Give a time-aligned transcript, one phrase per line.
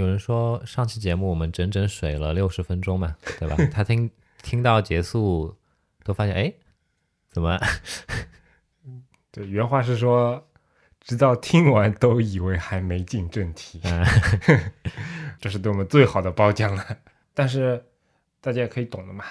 [0.00, 3.54] 有人说上期节目我们整整水了六十分钟嘛，对吧？
[3.70, 4.10] 他听
[4.42, 5.54] 听到结束
[6.04, 6.50] 都发现，哎，
[7.30, 7.60] 怎么？
[9.30, 10.42] 对，原话是说，
[11.00, 13.82] 直到听完都以为还没进正题，
[15.38, 16.96] 这是对我们最好的褒奖了。
[17.34, 17.84] 但是
[18.40, 19.22] 大家也可以懂的嘛，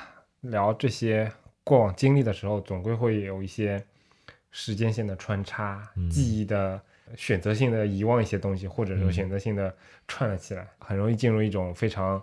[0.41, 1.31] 聊这些
[1.63, 3.83] 过往经历的时候，总归会有一些
[4.51, 6.79] 时间线的穿插，记忆的
[7.15, 9.75] 选择性的遗忘一些东西，或者说选择性的
[10.07, 12.21] 串了起来，很容易进入一种非常。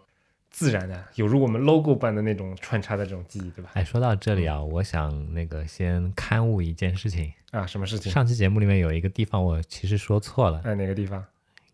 [0.48, 3.72] 自然的，有如我们 logo 般的那种穿插的这种记忆，对吧？
[3.74, 8.10] 哎，说到这里啊，我想那个先刊物一件事情啊，什么事情？
[8.10, 11.22] 上期节目里面有一个地方我其实说错了，哎，哪个地方？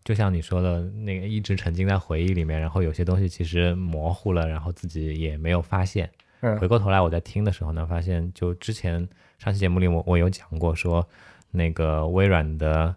[0.02, 6.10] 就像你说的那个，一直沉浸在回忆里面，然后有些东西其实模糊了，然后自己也没有发现。
[6.40, 11.09] 嗯，回过头来我在听的时候呢，发现就之前上期节目里我我有讲过说
[11.52, 12.96] 那个微软的。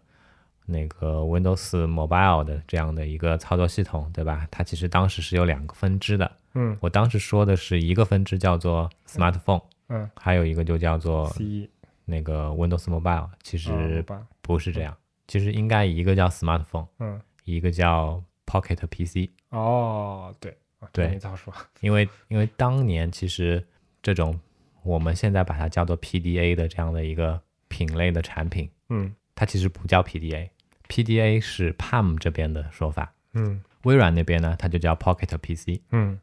[0.66, 4.48] 那个 Windows Mobile 的这样的一个操作系统，对吧？
[4.50, 6.32] 它其实当时是有两个分支的。
[6.54, 11.70] 嗯，我当时说的是一个分支叫做 Smartphone，嗯，还有一个就叫做 C
[12.06, 14.04] 那个 Windows Mobile，其实
[14.42, 14.96] 不是这样，
[15.28, 19.30] 其实应该一个叫 Smartphone，嗯，一个叫 Pocket PC。
[19.50, 20.58] 哦，对，
[20.92, 21.54] 对，没早说。
[21.82, 23.64] 因为因为当年其实
[24.02, 24.40] 这种
[24.82, 30.50] 我们现在把它叫做 PDA 的这样的一个品类的产品，嗯，它其实不叫 PDA。
[30.88, 36.20] PDA 是 Palm 这边的说法，嗯，微软那边呢，它就叫 Pocket PC，嗯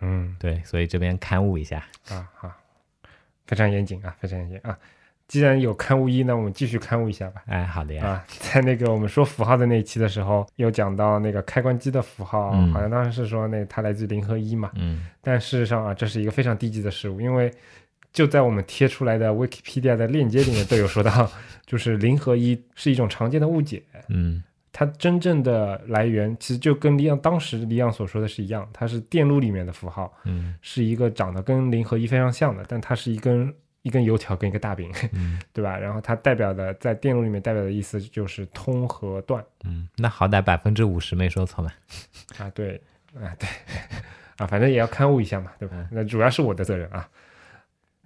[0.00, 2.52] 嗯，对，所以这边刊物一下啊，好，
[3.46, 4.78] 非常严谨啊，非常严谨啊。
[5.28, 7.42] 既然有刊物一，那我们继续刊物一下吧。
[7.46, 8.06] 哎，好的呀。
[8.06, 17.52] 啊，在那个我们说符号的那一期的时候，有讲到那个开关机的符号，好像当时是说那它来自零和一嘛，嗯，但事实上啊，这是一个非常低级的事物，因为。
[18.12, 21.30] 就在我们贴出来的 Wikipedia 的链接里面都有说到，
[21.66, 23.82] 就是零和一是一种常见的误解。
[24.08, 34.92] 嗯，它真正的来源其实就跟李昂当时李昂所说的是一样，它是电路里面的符号，嗯，是一个长得跟零和一非常像的，但它是一根一根油条跟一个大饼，
[35.52, 35.76] 对吧？
[35.78, 39.44] 然后它代表的在电路里面代表的意思就是通和断。
[39.64, 41.72] 嗯，那好歹百分之五十没说错嘛。
[42.38, 42.80] 啊，对，
[43.14, 43.48] 啊对，
[44.36, 45.88] 啊反正也要刊物一下嘛，对吧？
[45.90, 47.08] 那主要是我的责任啊。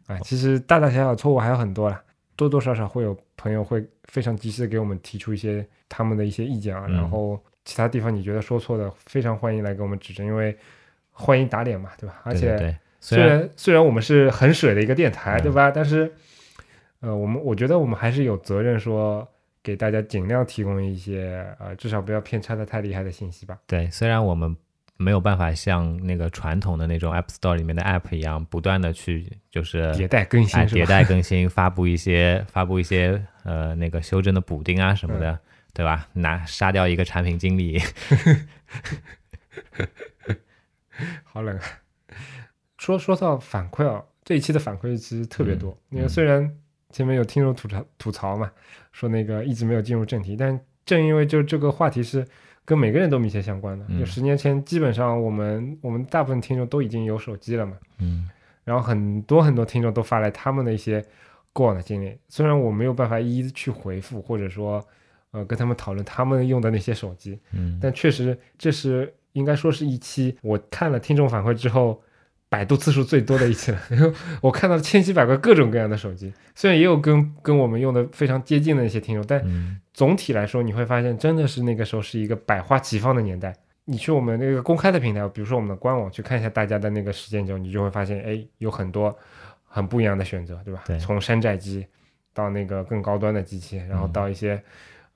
[0.06, 2.02] 啊，其实大大小小错误还有很多了，
[2.40, 10.56] 多多少少会有朋友会非常及时的给我们提出一些他们的一些意见啊，然后其他地方你觉得说错的，非常欢迎来给我们指正，因为
[11.10, 12.22] 欢迎打脸嘛，对吧？
[12.24, 15.70] 而且虽然虽然我们是很水的一个电台，对吧？
[15.70, 16.10] 但是
[17.00, 19.28] 呃，我们我觉得我们还是有责任说
[19.62, 23.58] 给大家尽量提供一些呃，至少不要偏差的太厉害的信息吧。
[23.66, 24.56] 对，虽然我们。
[25.02, 35.38] 没有办法像那个传统的那种 App Store 里面的 App 一样，不断的去就是迭代更新，迭代更新， 发布一些发布一些呃那个修正的补丁啊什么的，
[35.72, 36.06] 对吧？
[36.12, 37.80] 拿杀掉一个产品经理，
[41.24, 41.62] 好冷啊！
[42.76, 45.74] 说说到反馈啊，这一期的反馈其实特别多。
[45.88, 46.54] 因为虽然
[46.90, 48.52] 前面有听众吐槽吐槽嘛，
[48.92, 52.26] 说那个一直没有进入正题，但正因为就这个话题是。
[52.70, 58.30] 跟每个人都密切相关的，就十年前，基本上我们我们大部分听众都已经有手机了嘛，嗯，
[58.62, 61.04] 然后很多很多听众都发来他们的一些
[61.52, 64.80] 过往的经历，虽然我没有办法一一去回复，或者说，
[65.32, 72.00] 呃，跟他们讨论他们用的那些手机，嗯，但确实这是应该说是一期我看了听众反馈之后。
[72.52, 73.78] 百度次数最多的一期了，
[74.42, 79.40] 我看到千奇百怪各种各样的手机，虽然也有跟跟我们用的非常接近的一些听众，但
[80.00, 83.54] 总体来说你会发现，真的是那个时候是一个百花齐放的年代。
[83.84, 89.14] 你去我们那个公开的平台，比如说我们的官网去看一下大家的那个时间轴，你就会发现，哎，有很多
[89.62, 90.84] 很不一样的选择，对吧？
[90.86, 91.86] 对，从山寨机
[92.32, 94.62] 到那个更高端的机器，然后到一些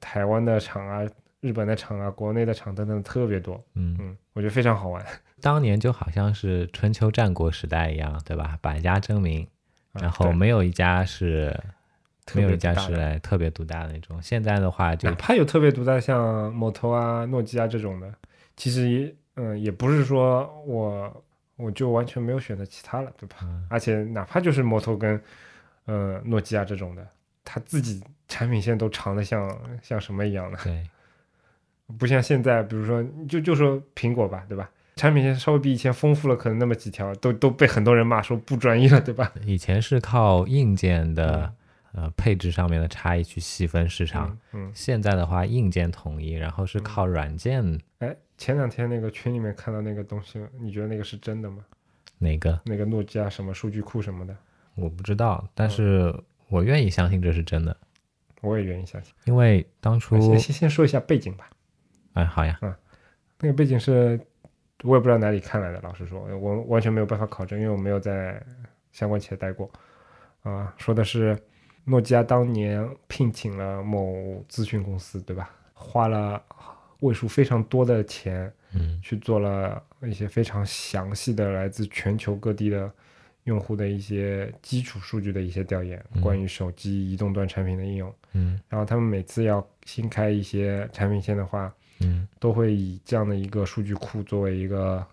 [0.00, 1.00] 台湾的厂啊、
[1.41, 3.59] 日本的厂啊、国内的厂等等，特别多。
[3.76, 5.03] 嗯嗯，我觉得非常好玩。
[5.41, 8.59] 当年就好像是春秋战国时代一样，对吧？
[8.61, 9.49] 百家争鸣，
[9.93, 11.59] 然后没有一家是，
[12.32, 14.21] 没有一家是特别独大的那种。
[14.23, 18.12] 现在的话，就哪怕有特别独大，像摩托啊、诺基亚这种的，
[18.56, 21.25] 其实也，嗯，也不是说我
[21.56, 23.37] 我就完全没有选择其他了，对吧？
[23.69, 25.21] 而且哪怕就是摩托跟，
[25.85, 27.06] 呃，诺基亚这种的，
[27.44, 30.88] 它自己产品线都长得像像什么一样的，对，
[31.99, 34.71] 不像现在，比如说就就说苹果吧，对吧？
[34.97, 39.32] 产品线稍微比以前丰富了，可能那么几条都都被很多人骂说不专业了，对吧？
[39.44, 41.53] 以前是靠硬件的
[41.94, 47.81] 呃配置上面的差异去细分市场，嗯，现在的话硬件统一，然后是靠软件。
[48.00, 51.64] 哎，前两天那个群里面看到那个东西，你觉得那个是真的吗？
[52.19, 52.61] 哪个？
[52.64, 54.37] 那个诺基亚什么数据库什么的？
[54.75, 56.14] 我不知道，但是
[56.49, 57.76] 我愿意相信这是真的。
[58.40, 61.49] 我也愿意相信，因为当初先先先说一下背景吧。
[62.12, 62.75] 哎，好呀，嗯。
[63.40, 64.19] 那个背景是
[64.82, 68.43] 我也不知道哪里看来的，老实说，我完全没有办法考证，因为我没有在
[68.93, 69.70] 相关企业待过。
[70.43, 71.38] 啊，说的是
[71.85, 75.51] 诺基亚当年聘请了某咨询公司，对吧？
[75.73, 76.43] 花了
[77.01, 78.99] 位数非常多的钱，嗯。
[79.03, 82.91] 去做了一些非常详细的来自全球各地的
[83.45, 86.23] 用户的一些基础数据的一些调研，嗯。
[86.23, 88.15] 关于手机移动端产品的应用。
[88.33, 88.59] 嗯。
[88.69, 91.71] 然后他们每次要新开一些产品线的话，
[92.01, 92.27] 嗯。
[92.39, 95.07] 都会以这样的一个数据库作为一个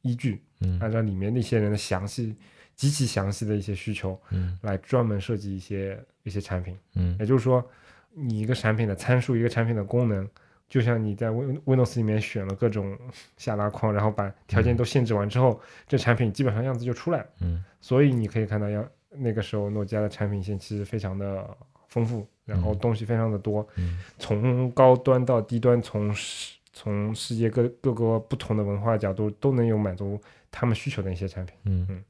[0.00, 0.78] 依据，嗯。
[0.80, 2.34] 按照里面那些人的详细、
[2.76, 6.76] 极其详细的一些需求嗯来专门设计一些一些产品。
[6.94, 7.64] 嗯也就是说，
[8.12, 10.28] 你一个产品的参数，一个产品的功能，
[10.68, 12.98] 就像你在 Win Windows 里面选了各种
[13.36, 17.26] 下拉框，然后把条件都限制完之后，这产品基本上样子就出来了。
[17.40, 21.56] 嗯所以你可以看到，要那个时候诺基亚的产品线其实非常的
[21.88, 31.54] 丰富，然后嗯东西非常的多，嗯从高端到低端，从世从世界各各个不同的文化角度都能有满足他们需求的一些产品。
[31.64, 32.02] 嗯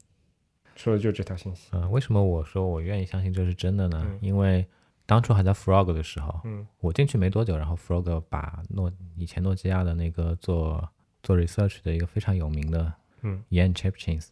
[0.76, 1.68] 说的就是这条信息。
[1.72, 4.02] 嗯，为什么我说我愿意相信这是真的呢？
[4.06, 4.66] 嗯因为
[5.06, 10.88] 当初还在 Frog 的时候，嗯我进去没多久，然后 Frog 把诺以前诺基亚的那个做
[11.22, 12.92] 做 research 的一个非常有名的
[13.22, 14.28] 嗯 Yan Chipchins，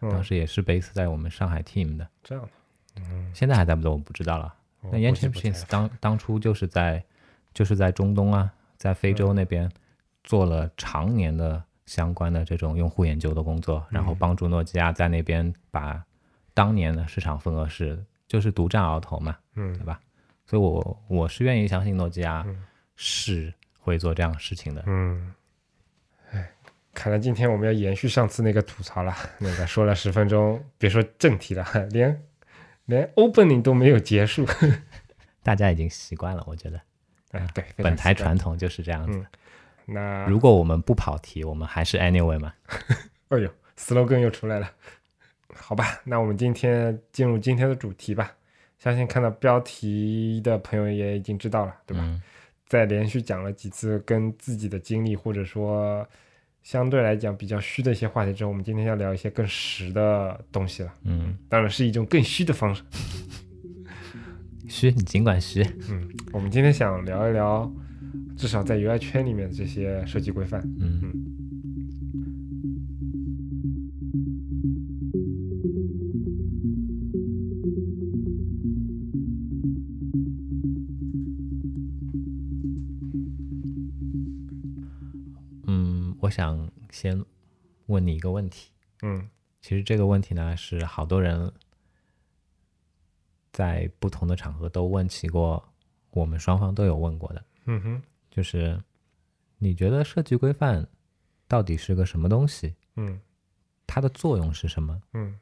[0.00, 2.50] 当嗯，时也是 base 在我们上海 team 的，这样的。
[2.96, 4.54] 嗯，现在还在不在我不知道了。
[4.82, 7.02] 那在 Chepchins 当当初就是在
[7.54, 9.70] 就是在中东啊，在非洲那边
[10.24, 11.62] 做了常年的
[11.94, 16.02] 相关的这种用户研究的工作，然后嗯帮助诺基亚在那边把
[16.54, 20.00] 当年的市场份额是就是独占鳌头嘛，嗯对吧？
[20.46, 22.64] 所以我我是愿意相信诺基亚嗯
[22.96, 24.82] 是会做这样的事情的。
[24.86, 25.34] 嗯，
[26.32, 26.50] 哎，
[26.94, 32.22] 看来今天我们要延续上次那个吐槽了， 那个说了十分钟，别说正题了， 连
[32.86, 34.46] 连 opening 都没有结束。
[35.44, 36.80] 大家已经习惯了，我觉得
[37.32, 39.18] 哎，对，本台传统就是这样子。
[39.18, 39.26] 嗯
[39.92, 42.52] 那如果我们不跑题，我们还是 anyway 嘛。
[43.28, 44.70] 哎呦，slogan 又出来了。
[45.54, 48.32] 好吧，那我们今天进入今天的主题吧。
[48.78, 52.02] 相信看到标题的朋友也已经知道了，对吧？
[52.04, 52.20] 嗯
[52.66, 56.08] 在连续讲了几次跟自己的经历，或者说
[56.62, 60.90] 相对来讲比较虚的一些话题之后，我们今天要聊一些更实的东西了。
[61.04, 62.82] 嗯，当然是一种更虚的方式。
[64.66, 65.62] 虚，你尽管虚。
[65.90, 67.70] 嗯，我们今天想聊一聊，
[68.36, 70.60] 至少在 UI 圈里面的这些设计规范。
[70.78, 71.12] 嗯。
[85.66, 87.24] 嗯，我想先
[87.86, 88.70] 问你一个问题。
[89.02, 89.28] 嗯。
[89.60, 91.52] 其实这个问题呢，是好多人
[93.52, 95.62] 在不同的场合都问起过，
[96.10, 98.02] 我们双方都有问过的，嗯哼。
[98.30, 98.82] 就是
[99.58, 100.86] 你觉得设计规范
[101.46, 102.74] 到底是个什么东西？
[102.96, 103.20] 嗯。
[103.86, 104.98] 它的作用是什么？
[105.12, 105.38] 嗯，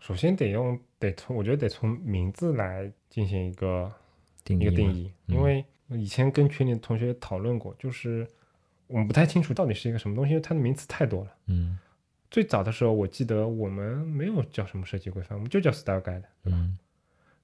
[0.00, 3.92] 首先得用得从我觉得得从名字来进行一个
[4.42, 5.34] 定义一个定义，嗯。
[5.34, 8.26] 因为以前跟群里的同学讨论过，就是
[8.86, 11.36] 我们不太清楚到底是一个什么东西，因为它的名词太多了。
[11.46, 11.78] 嗯。
[12.30, 16.78] 最早的时候，我记得我们没有叫什么设计规范，我们就叫 style guide，嗯。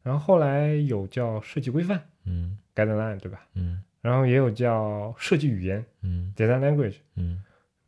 [0.03, 3.47] 然后后来有叫设计规范嗯 guideline，对吧？
[3.55, 3.83] 嗯。
[4.01, 6.33] 然后也有叫设计语言嗯。
[6.37, 7.43] Design language，嗯。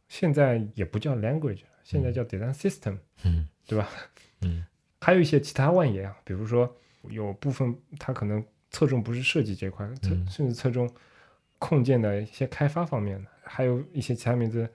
[0.08, 3.88] 现在也不叫 language 了，现在叫 design system，嗯，对吧？
[4.40, 4.64] 嗯。
[5.00, 6.74] 还有一些其他万言啊，比如说
[7.08, 10.26] 有部分它可能侧重不是设计这一块，侧嗯。
[10.26, 10.90] 甚至侧重
[11.58, 14.68] 控件的一些开发方面的，还有一些其他名字，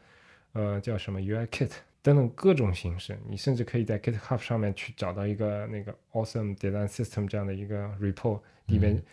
[0.54, 3.18] 呃，叫什么 UI Kit 等等各种形式。
[3.28, 9.04] 你甚至可以在 GitHub 上面去找到一个那个 Awesome Design System 这样的一个 report，里面嗯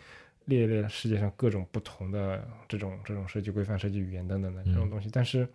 [0.45, 5.09] 列列了世界上各种不同的这种这种设计规范、设计语言等等的这种嗯东西。
[5.11, 5.47] 但是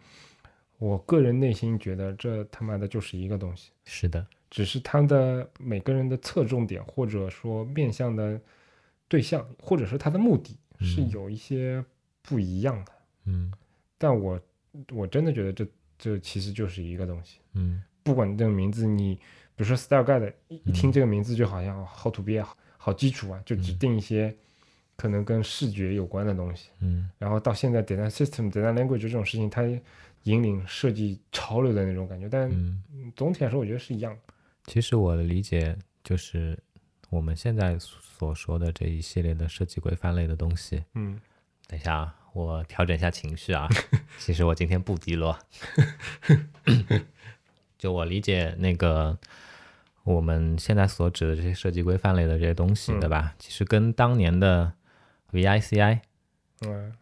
[0.79, 3.71] 我个人内心觉得，这他妈的就是一个东西。
[3.85, 8.41] 是的，只是他的每个人的侧重点，或者说面向的
[9.09, 11.85] 对象，或者说他的目的是嗯有一些
[12.23, 12.93] 不一样的。
[13.25, 13.53] 嗯
[13.99, 14.41] 但我
[14.93, 15.67] 我真的觉得这
[15.99, 19.17] 这其实就是一个东西，嗯不管这个名字你，
[19.57, 24.35] 比如说 Style Guide，一一听嗯这个名字就好像好土鳖，好好基础啊，就只嗯定一些
[24.99, 26.69] 可能跟视觉有关的东西。
[26.81, 29.63] 嗯然后到现在 Design System、Design Language 这种事情，它
[30.25, 32.29] 引领设计潮流的那种感觉。
[32.29, 32.83] 但嗯。
[33.17, 34.35] 总体来说，我觉得是一样的。
[34.67, 35.75] 其实我的理解
[36.05, 36.59] 就是，
[37.09, 40.85] 我们现在所说的这一系列的设计规范类的东西。
[40.95, 41.19] 嗯
[41.67, 43.67] 等一下啊，我调整一下情绪啊。
[44.19, 45.39] 其实我今天不低落。
[47.79, 49.17] 就我理解那个
[50.03, 53.35] 我们现在所指的这些设计规范类的这些东西，嗯对吧？
[53.39, 54.73] 其实跟当年的
[55.33, 56.01] VICI
[56.67, 56.93] 嗯。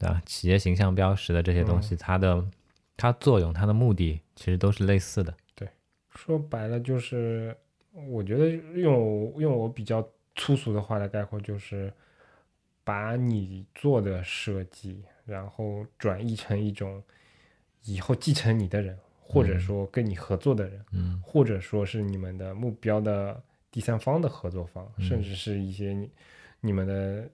[0.00, 2.44] 啊，企业形象标识的这些东西，它的
[2.98, 5.34] 它作用、它的目的其实都是类似的。
[5.54, 5.66] 对
[6.10, 7.56] 说白了就是，
[7.92, 11.90] 我觉得用用我比较粗俗的话来概括，就是
[12.84, 17.02] 把你做的设计，然后转译成一种
[17.84, 21.18] 以后继承你的人，或者说跟你合作的人，嗯。
[21.24, 25.04] 或者说是你们的目标的第三方的合作方，嗯。
[25.06, 26.10] 甚至是一些你
[26.60, 27.26] 你们的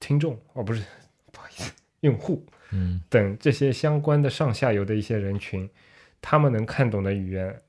[0.00, 0.82] 听众哦，不是，
[1.32, 2.44] 不好意思，用户。
[2.70, 3.00] 嗯。
[3.08, 5.68] 等这些相关的上下游的一些人群，
[6.20, 7.62] 他们能看懂的语言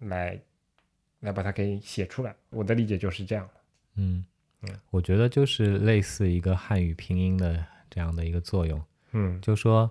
[0.00, 0.40] 来
[1.20, 2.34] 来把它给写出来。
[2.50, 3.60] 我的理解就是这样的。
[3.96, 4.24] 嗯。
[4.62, 8.82] 嗯，我觉得就是类似一个汉语拼音的这样的一个作用，
[9.12, 9.90] 嗯，就说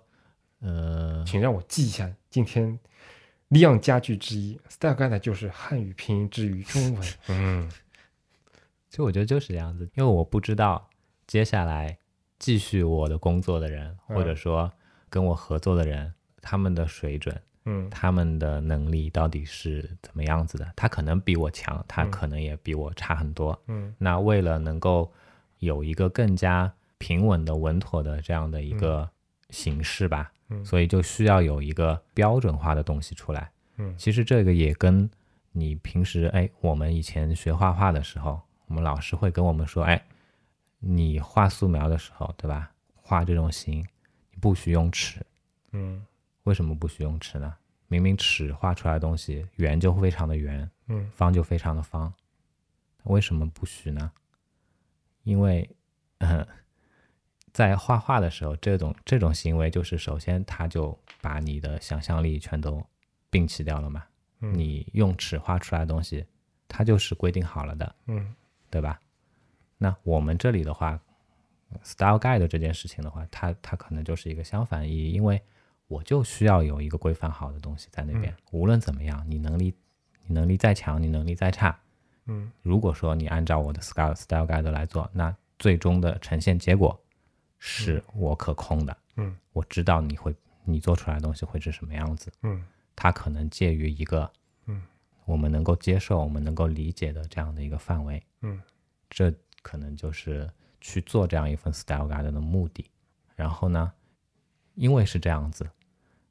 [0.60, 2.78] 呃，请让我记一下，今天
[3.48, 7.08] 利昂家具之一，Style Guide 就是汉语拼音之于中文。
[7.30, 7.72] 嗯。
[8.90, 10.89] 其实我觉得就是这样子，因为我不知道
[11.30, 11.96] 接下来
[12.40, 14.72] 继续我的工作的人，嗯或者说
[15.12, 20.68] 跟我合作的人，他们的水准、嗯他们的能力到底是怎么样子的。
[20.76, 23.56] 他可能比我强，他嗯可能也比我差很多。
[23.68, 25.14] 嗯那为了能够
[25.60, 29.08] 有一个更加平稳的、稳妥的这样的一个
[29.52, 33.52] 形式吧，嗯所以就需要有一个标准化的东西出来。
[33.78, 35.08] 嗯其实这个也跟
[35.52, 40.04] 你平时哎，我们以前学画画的时候，我们老师会跟我们说，哎，
[40.80, 42.72] 你画素描的时候，对吧？
[42.96, 43.80] 画这种形，
[44.32, 45.26] 你不许用尺。
[45.72, 46.06] 嗯
[46.44, 47.56] 为什么不许用尺呢？
[47.88, 52.12] 明明尺画出来的东西，圆就非常的圆，嗯方就非常的方，
[53.04, 54.12] 为什么不许呢？
[55.24, 55.70] 因为，
[56.20, 56.48] 呃，
[57.52, 62.84] 在画画的时候，这种这种行为就是首先它就把你的想象力全都
[63.32, 64.06] 摒弃掉了嘛。
[64.42, 66.26] 嗯你用尺画出来的东西，
[66.68, 68.34] 它就是规定好了的，嗯
[68.70, 69.00] 对吧？
[69.80, 71.00] 那我们这里的话
[71.82, 75.42] ，style guide 这件事情的话，它它可能就是一个相反意义，因为
[75.88, 79.74] 我就需要有一个规范好的东西在那边，无论怎么样，你能力
[80.28, 81.80] 你能力再强，你能力再差，
[82.26, 82.52] 嗯。
[82.62, 87.00] 如果说你按照我的 style style guide 来做，那最终的呈现结果
[87.58, 89.36] 是我可控的，嗯。
[89.54, 92.64] 我知道你会你做出来的东西会是什么样子，嗯。
[92.96, 94.30] 它可能介于一个
[94.66, 94.84] 嗯。
[95.26, 98.62] 我们能够接受、我们能够理解的这样的一个范围，嗯。
[99.10, 100.50] 这可能就是
[100.82, 102.90] 去做这样一份 style guide 的目的。
[103.36, 103.92] 然后呢，
[104.76, 105.70] 因为是这样子，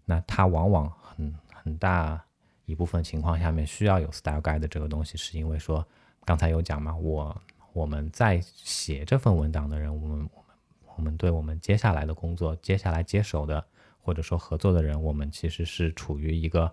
[0.04, 2.22] 那它往往很很大
[2.66, 5.86] 一部分情况下面需要有 style guide 这个东西，是因为说
[6.24, 7.40] 刚才有讲嘛，我
[7.72, 10.56] 我们在写这份文档的人，我们我们
[10.96, 13.64] 我们对我们接下来的工作、接下来接手的
[13.98, 16.70] 或者说合作的人，我们其实是处于一个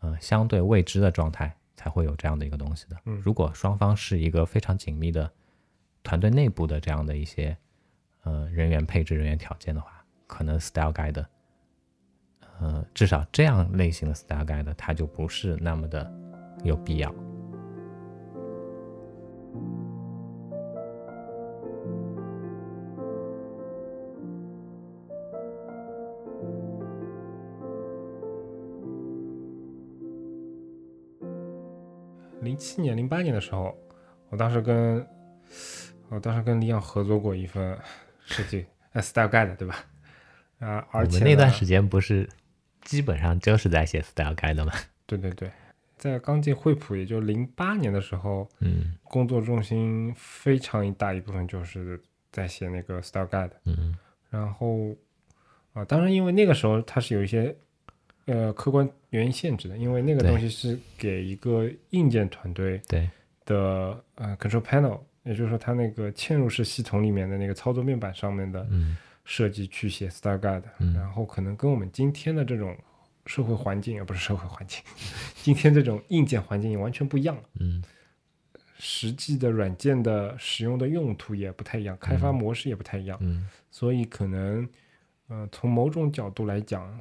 [0.00, 2.96] 呃相对未知的状态，才会有这样的一个东西的。
[3.06, 5.32] 嗯如果双方是一个非常紧密的
[6.04, 7.56] 团队内部的这样的一些
[8.22, 11.24] 呃人员配置、人员条件的话，可能 style guide，
[12.60, 16.12] 呃，至少这样类型的 style guide 它就不是那么的
[16.62, 17.12] 有必要。
[32.42, 33.74] 零七年、零八年的时候，
[34.28, 35.04] 我当时跟
[36.08, 37.76] 我当时跟李阳合作过一份
[38.26, 39.84] 设计呃 style guide，对吧？
[40.60, 42.28] 啊，而且呢们那段时间不是
[42.82, 44.72] 基本上就是在写 style guide 吗？
[45.06, 45.50] 对对对，
[45.98, 53.96] 在刚进惠普，也就零八年的时候，嗯工作重心非常一大一部分就是在写那个 style guide，嗯
[54.30, 54.94] 然后
[55.72, 57.54] 啊，当然因为那个时候它是有一些
[58.26, 63.10] 呃客观原因限制的，因为那个东西是给一个硬件团队对，
[63.44, 68.96] 的呃 control panel，也就是说它那个嵌入式系统里面的那个操作面板上面的嗯。
[69.26, 70.92] 设计去写 style guide，、嗯。
[70.92, 72.76] 然后可能跟我们今天的这种
[73.24, 74.82] 社会环境，而不是社会环境，
[75.42, 77.42] 今天这种硬件环境也完全不一样了。
[77.58, 77.82] 嗯。
[78.78, 83.48] 实际的软件的使用的用途也不太一样，开发模式也不太一样，嗯。
[83.70, 84.68] 所以可能，
[85.28, 87.00] 呃，从某种角度来讲，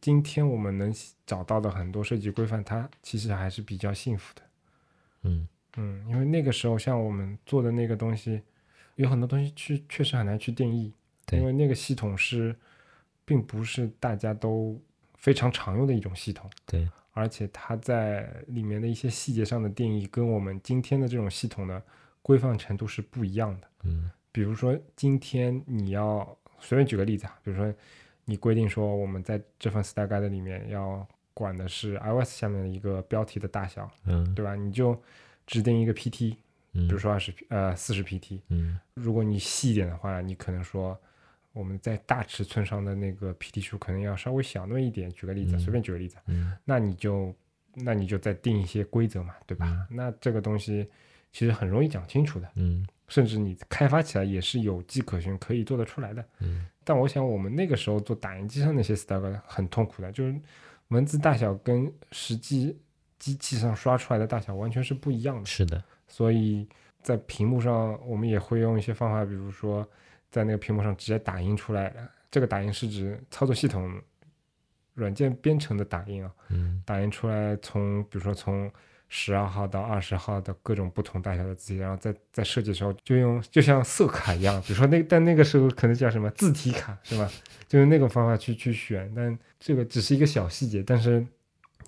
[0.00, 0.92] 今天我们能
[1.24, 4.42] 找到的很多设计规范，它其实还是比较幸福的。
[5.22, 5.46] 嗯
[5.76, 8.40] 嗯，因为那个时候像我们做的那个东西，
[8.96, 10.92] 有很多东西去确实很难去定义，
[11.26, 12.54] 对因为那个系统是，
[13.24, 14.80] 并不是大家都
[15.14, 21.82] 非常常用的一种系统，对，而且它在里面的一些细节上的定义，跟我们今天的这种系统的
[22.22, 23.68] 规范程度是不一样的。
[23.84, 27.74] 嗯比如说，今天你要随便举个例子啊，比如说
[28.26, 34.54] 你规定说我们在这份 style guide 里面要管的是 iOS 下面的一个标题的大小，嗯对吧？
[34.54, 34.96] 你就
[35.50, 36.36] 指定一个 PT，
[36.74, 38.40] 嗯，比如说二十呃四十 PT。
[38.48, 40.96] 嗯如果你细一点的话，你可能说
[41.52, 45.10] 我们在大尺寸上的那个 PT 数可能要稍微小那么一点。
[45.12, 47.34] 举个例子，嗯随便举个例子，嗯那你就
[47.74, 49.86] 那你就再定一些规则嘛，对吧？
[49.90, 50.88] 那这个东西
[51.32, 56.24] 其实很容易讲清楚的，嗯甚至你开发起来也是有迹可循，可以做得出来的。
[56.38, 60.40] 嗯但我想我们那个时候做打印机上那些 style 很痛苦的，就是
[60.88, 62.76] 文字大小跟实际
[63.20, 65.46] 机器上刷出来的大小完全是不一样的。
[65.46, 66.66] 是的，所以
[67.00, 69.88] 在屏幕上，我们也会用一些方法，比如说
[70.28, 71.94] 在那个屏幕上直接打印出来。
[72.32, 73.92] 这个打印是指操作系统
[74.94, 78.70] 软件编程的打印啊，嗯打印出来从比如说从
[79.08, 87.28] 十二号到二十号的各种不同大小的字体，然后在在设计的时候就用就像色卡一样，比如说那但那个时候可能叫什么字体卡是吧？
[87.66, 91.26] 就用那种方法去去选，但这个只是一个小细节，但是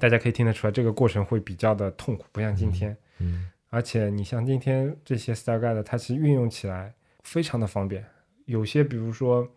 [0.03, 2.97] 大家可以听得出来，这个过程会比较的痛苦，不像今天。
[3.21, 6.93] 嗯而且你像今天这些 Style Guide，它其实运用起来
[7.23, 8.05] 非常的方便。
[8.47, 9.49] 有些比如说，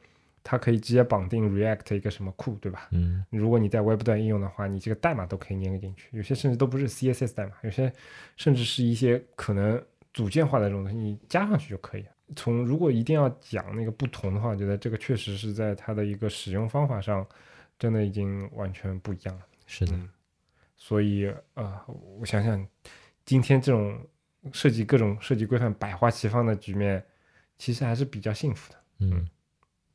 [0.43, 2.89] 它可以直接绑定 React 一个什么库，对吧？
[2.91, 6.15] 嗯如果你在 Web 端应用的话，你这个代码都可以粘进去。
[6.15, 7.91] 有些甚至都不是 CSS 代码，有些
[8.37, 9.83] 甚至是一些可能
[10.13, 12.09] 组件化的这种东西，你加上去就可以了。
[12.35, 17.27] 从如果一定要讲那个不同的话，我觉得这个确实是在它的一个使用方法上，
[17.79, 19.41] 真的已经完全不一样了。
[19.65, 20.07] 是的，嗯，
[20.75, 21.79] 所以呃，
[22.20, 22.67] 我想想，
[23.25, 24.00] 今天这种
[24.51, 27.03] 设计各种设计规范百花齐放的局面，
[27.58, 28.79] 其实还是比较幸福的。
[29.00, 29.27] 嗯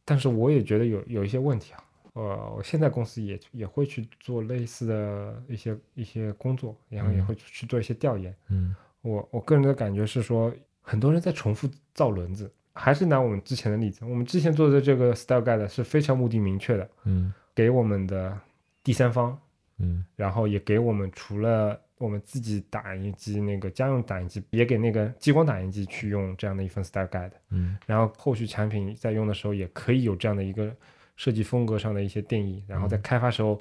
[0.04, 1.84] 但是我也觉得有有一些问题啊。
[2.14, 8.34] 呃，我现在公司也也会去做类似的一些一些工作，然后也嗯会去做一些调研。
[8.48, 12.52] 嗯我我个人的感觉是说，很多人在重复造轮子。
[12.72, 18.38] 还是拿我们之前的例子，我们之前做的这个 style guide 是非常目的明确的，嗯给我们的
[18.82, 19.38] 第三方
[19.80, 27.32] 嗯然后也给我们除了我们自己打印机那个家用打印机，也给那个激光打印机去用这样的一份 style guide。
[27.50, 30.74] 嗯然后后续产品在用的时候，也可以有这样的一个
[31.16, 32.62] 设计风格上的一些定义。
[32.66, 33.60] 然后在开发时候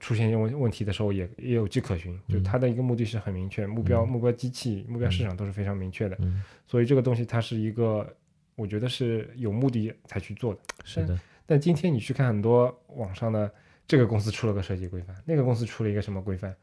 [0.00, 2.18] 出现问问题的时候也，也有迹可循。
[2.28, 6.16] 就它的一个目的是很明确，目标、目标机器、目标市场都是非常明确的。
[6.20, 8.06] 嗯，所以这个东西它是一个，
[8.56, 10.60] 我觉得是有目的才去做的。
[10.84, 13.50] 是的，但今天你去看很多网上的
[13.86, 16.54] 这个公司出了个设计规范，那个公司出了一个什么规范，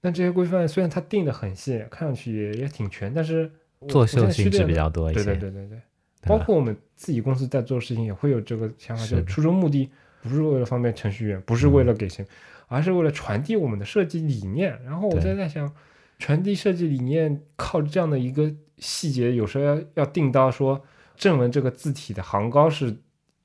[0.00, 9.90] 但这些规范虽然它定的很细，看上去也也挺全，但是我作我现秀性质在去的比较多一些，对对对对对，对包括我们自己公司在做事情也会有这个想法，就是初衷目的
[10.22, 12.24] 不是为了方便程序员，不是为了给谁，
[12.66, 14.78] 而是为了传递我们的设计理念。
[14.84, 15.72] 然后我对在在想，
[16.18, 20.82] 传递设计理念靠这样的一个细节，有时候要要定到说
[21.16, 22.94] 正文这个字体的行高是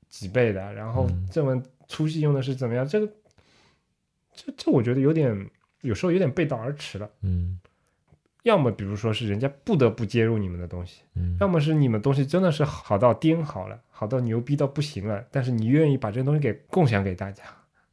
[0.08, 1.28] 几倍的，然后嗯。
[1.30, 3.12] 正文粗细用的是怎么样，这个
[4.34, 5.50] 这这我觉得有点
[5.82, 7.10] 有时候有点背道而驰了。
[7.22, 7.58] 嗯
[8.42, 11.02] 要么比如说是人家不得不接入你们的东西。
[11.14, 17.44] 嗯要么是你们东西真的是好到颠好了，好到牛逼到不行了，但是你愿意把这些东西给共享给大家，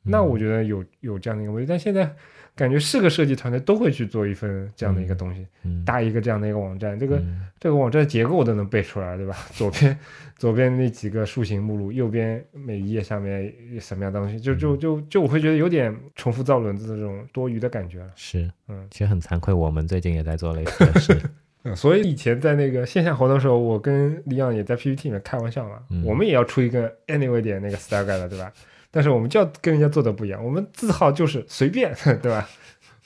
[0.01, 1.69] 那我觉得有有这样的一个问题。
[1.69, 2.15] 但现在
[2.59, 9.33] 感觉是个设计团队都会去做一份这样的一个东西，嗯搭一个这样的一个网站，这个、嗯这个网站结构我都能背出来，对吧？
[9.55, 9.97] 左边
[10.37, 18.11] 左边那几个树形目录，右边每一页下面什么样的东西，就就就就我会觉得有点重复造轮子的这种多余的感觉了。
[18.17, 21.17] 是，嗯其实很惭愧，我们最近也在做类似的事，
[21.63, 28.51] 嗯，所以以前在那个线下活动的时候，我跟李阳也在 PPT 里面开玩笑嘛，嗯我们也要出一个 anyway 点那个 style guide 对吧？
[28.91, 32.49] 但是我们就要跟人家做的不一样，我们字号就是随便， 对吧？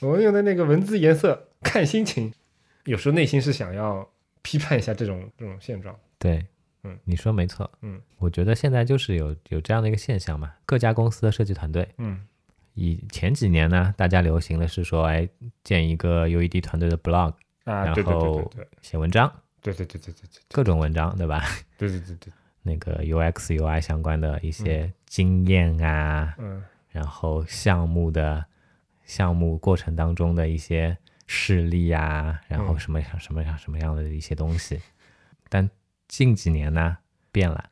[0.00, 2.32] 我们用的那个文字颜色看心情，
[2.84, 4.08] 有时候内心是想要
[4.42, 5.94] 批判一下这种 这种现状。
[6.18, 6.44] 对，
[6.82, 12.20] 嗯，你说没错，嗯，我觉得现在就是有有这样的一个现象嘛，各家公司的设计团队，嗯。
[12.76, 15.28] 以前几年呢，大家流行的是说，哎，
[15.62, 18.50] 建一个 UED 团队的 blog，啊，然后
[18.82, 20.42] 写文章，对对对对对对。
[20.50, 21.44] 各种文章，对吧？
[21.78, 22.32] 对对对对，
[22.64, 26.60] 那个 UX UI 相关的一些经验啊，嗯。
[26.88, 28.44] 然后项目的
[29.04, 30.98] 项目过程当中的一些
[31.28, 32.78] 事例啊，然后嗯。
[32.80, 34.80] 什么样什么样什么样的一些东西，
[35.48, 35.70] 但
[36.08, 36.96] 近几年呢
[37.30, 37.70] 变了，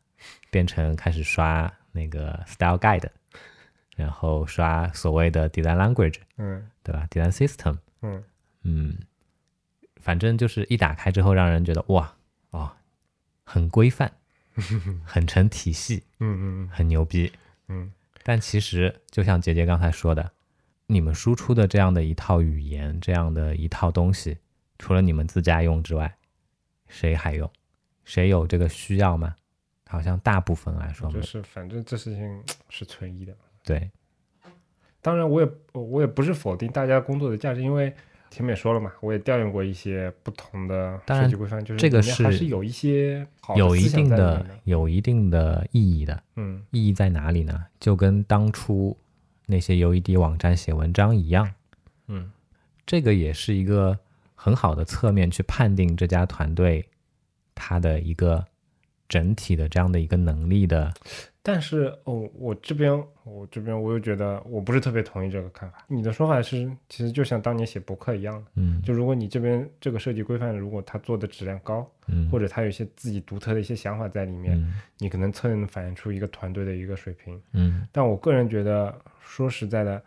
[0.52, 3.08] 变成开始刷那个 style guide，
[3.96, 6.70] 然后刷所谓的 design language，嗯。
[6.84, 8.22] 对吧？design system，嗯。
[8.62, 8.96] 嗯，
[9.96, 12.14] 反正就是一打开之后，让人觉得哇
[12.50, 12.70] 哦，
[13.44, 14.12] 很规范，
[15.04, 17.32] 很成体系，嗯嗯很牛逼。
[17.68, 20.30] 嗯但其实就像杰杰刚才说的，
[20.86, 24.38] 你们输出的这样的一套语言，这样的一套东西，
[24.78, 26.16] 除了你们自家用之外，
[26.88, 27.50] 谁还用？
[28.04, 29.34] 谁有这个需要吗？
[29.88, 33.36] 好像大部分来说就是反正这事情是存疑的。
[33.62, 33.90] 对，
[35.02, 37.94] 当然，我也我也不是否定大家工作的价值，因为
[38.32, 46.22] 前面也说了嘛，我也调用过一些不同的设计规范，就是这个是还是是有一些好有一定的，有一定的意义的。
[46.36, 47.66] 嗯意义在哪里呢？
[47.78, 48.96] 就跟当初
[49.44, 51.52] 那些 UED 网站写文章一样，
[52.08, 52.32] 嗯
[52.86, 53.98] 这个也是一个
[54.34, 56.88] 很好的侧面去判定这家团队
[57.54, 58.44] 它的一个
[59.08, 60.92] 整体的这样的一个能力的。
[61.44, 62.92] 但是哦，我这边
[63.24, 65.84] 我这边我又觉得我不是特别同意这个看法。
[65.88, 77.42] 你的说法是，其实就像当年写博客一样的，嗯就如果你这边这个设计规范，如果他做的质量高，嗯，或者他有一些自己独特的一些想法在里面，嗯你可能侧面反映出一个团队的一个水平。
[77.54, 80.00] 嗯但我个人觉得，说实在的，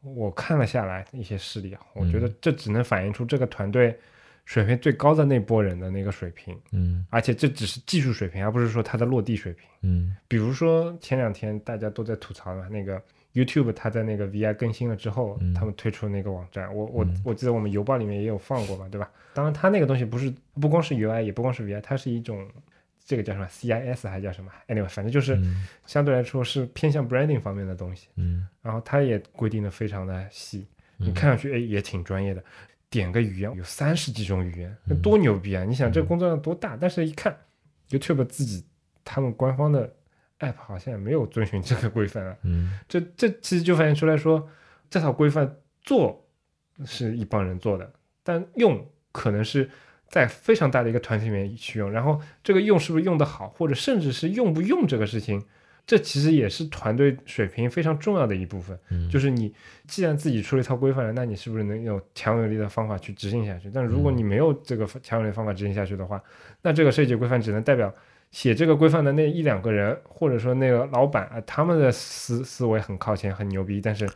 [0.00, 3.98] 我看了下来一些事例啊，我觉得嗯这只能反映出这个团队
[4.44, 9.68] 水平最高的那波人的那个水平，嗯而且这只是技术水平，而不是说他的落地水平。
[9.82, 13.00] 嗯比如说前两天大家都在吐槽嘛，那个
[13.34, 19.10] YouTube 它在那个 VI 更新了之后，嗯他们推出那个网站，我我嗯我记得我们邮报里面也有放过嘛，对吧？
[19.32, 22.46] 当然，它那个东西不是不光是 UI，也不光是 VI，它是一种
[23.04, 28.08] 这个叫什么 CIS 还叫什么？anyway，反正就是嗯相对来说是偏向 branding 方面的东西。
[28.16, 30.66] 嗯然后它也规定的非常的细，
[30.98, 32.44] 你嗯看上去哎也挺专业的，
[32.92, 35.64] 点个语言有三十几种语言，那嗯多牛逼啊！
[35.64, 36.76] 你想这个工作量多大？
[36.78, 37.34] 但是一看
[37.88, 38.62] YouTube 自己
[39.02, 39.90] 他们官方的
[40.40, 44.46] app 好像也没有遵循这个规范啊，嗯 这这其实就反映出来说，
[44.90, 46.22] 这套规范做
[46.84, 47.90] 是一帮人做的，
[48.22, 49.70] 但用可能是
[50.08, 55.42] 在非常大的一个团体里面去用，然后这个用是不是用得好，或者甚至是用不用这个事情，
[55.86, 58.78] 这其实也是团队水平非常重要的一部分。
[58.90, 59.52] 嗯，就是你
[59.86, 63.70] 既然自己出了一套规范了，那你是不是能有强有力的方法去执行下去？
[63.72, 66.22] 但如果你没有这个强有力的方法执行下去的话，
[66.62, 67.92] 那这个设计规范只能代表
[68.30, 74.08] 写这个规范的那一两个人，或者说那个老板啊，他们的思思维很靠前，很牛逼，但是。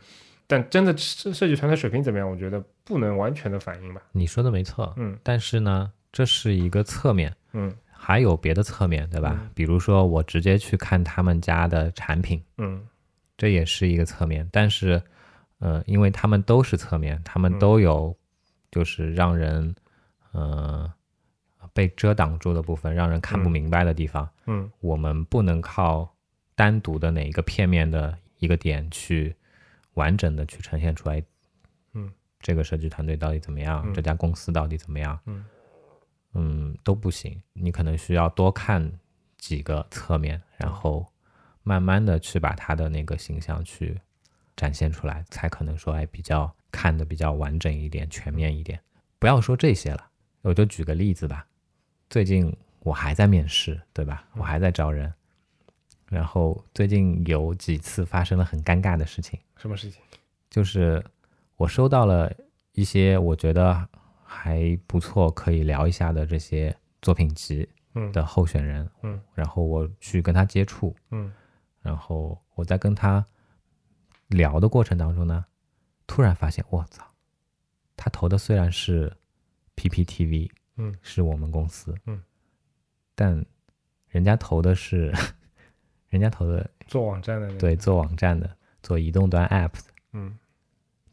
[0.49, 2.29] 但真的设设计团队水平怎么样？
[2.29, 4.01] 我觉得不能完全的反映吧。
[4.13, 7.69] 你说的没错，嗯但是呢，这是一个侧面，嗯
[8.07, 9.35] 还有别的侧面，对吧？
[9.37, 12.87] 嗯比如说我直接去看他们家的产品，嗯
[13.35, 14.47] 这也是一个侧面。
[14.49, 15.01] 但是，
[15.59, 18.15] 呃，因为他们都是侧面，他们嗯都有
[18.71, 19.75] 就是让人
[20.31, 20.89] 呃
[21.73, 26.09] 被遮挡住的部分，让人看不嗯明白的地方，嗯我们不能靠
[26.55, 29.35] 单独的哪一个片面的一个点去
[29.95, 31.21] 完整的去呈现出来。
[31.91, 33.83] 嗯，这个设计团队到底怎么样？
[33.85, 35.19] 嗯这家公司到底怎么样？
[35.25, 35.45] 嗯嗯，
[36.83, 37.41] 都不行。
[37.53, 38.91] 你可能需要多看
[39.37, 41.05] 几个侧面，然后
[41.63, 43.99] 慢慢的去把他的那个形象去
[44.55, 48.79] 展现出来，才可能说哎比较看的比较完整一点、全面一点。
[49.19, 50.07] 不要说这些了，
[50.41, 51.45] 我就举个例子吧。
[52.09, 54.27] 最近我还在面试，对吧？
[54.33, 55.11] 我还在招人，
[56.07, 59.39] 然后最近有几次发生了很尴尬的事情。
[59.57, 60.01] 什么事情？
[60.49, 61.03] 就是
[61.57, 62.31] 我收到了
[62.73, 63.87] 一些我觉得
[64.27, 68.11] 还不错可以聊一下的这些作品集嗯。
[68.11, 69.19] 的候选人，嗯。
[69.33, 71.31] 然后我去跟他接触，嗯。
[71.81, 73.25] 然后我在跟他
[74.27, 75.45] 聊的过程当中呢，
[76.05, 77.03] 突然发现我操，
[77.95, 79.15] 他投的虽然是
[79.77, 82.21] PPTV，嗯，是我们公司，嗯，
[83.15, 83.45] 但
[84.09, 85.13] 人家投的是
[86.09, 87.59] 人家投的做网站的那个。
[87.59, 88.49] 对做网站的，
[88.83, 89.93] 做移动端 App 的。
[90.11, 90.37] 嗯。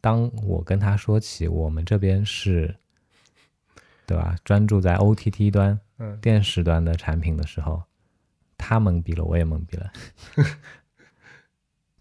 [0.01, 2.75] 当我跟他说起我们这边是，
[4.05, 7.81] 对吧，专注在 OTT 端、嗯电视端的产品的时候，
[8.57, 9.91] 他懵逼了，我也懵逼了。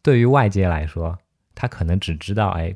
[0.03, 1.19] 对于外界来说，
[1.55, 2.75] 他可能只知道，哎，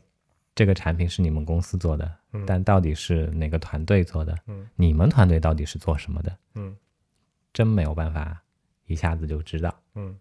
[0.55, 4.37] 这个产品是你们公司做的，嗯但到底是哪个团队做的？
[4.47, 6.37] 嗯你们团队到底是做什么的？
[6.55, 6.77] 嗯
[7.53, 8.41] 真没有办法
[8.87, 9.75] 一下子就知道。
[9.95, 10.17] 嗯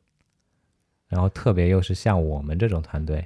[1.08, 3.26] 然后特别又是像我们这种团队，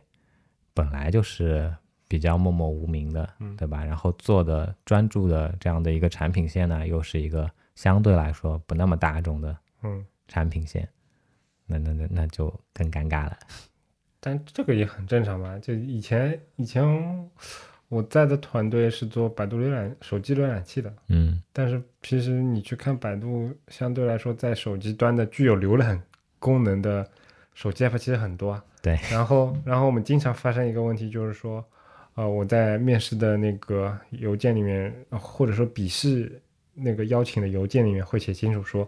[0.74, 1.74] 本来就是
[2.12, 3.86] 比较默默无名的，嗯对吧？
[3.86, 10.86] 然后做的专注的这样的一个产品线呢，又是一个相对来说不那么大众的嗯，产品线，
[11.65, 13.38] 那那那那就更尴尬了。
[14.19, 15.58] 但这个也很正常吧。
[15.60, 16.86] 就以前以前
[17.88, 25.97] 我在的团队是做百度浏览手机浏览器的，嗯但是其实你去看百度，相对来说在手机端的具有浏览
[26.39, 27.10] 功能的
[27.54, 28.62] 手机 app 其实很多啊。
[28.82, 29.00] 对。
[29.10, 31.63] 然后然后我们经常发生一个问题，就是说，
[32.22, 36.40] 呃，我在面试的那个邮件里面，呃或者说笔试
[36.76, 38.88] 那个邀请的邮件里面会写清楚说，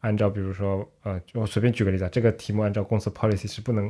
[0.00, 3.88] 按照比如说呃，就我随便举个例子啊，这个题目按照公司 policy 是不能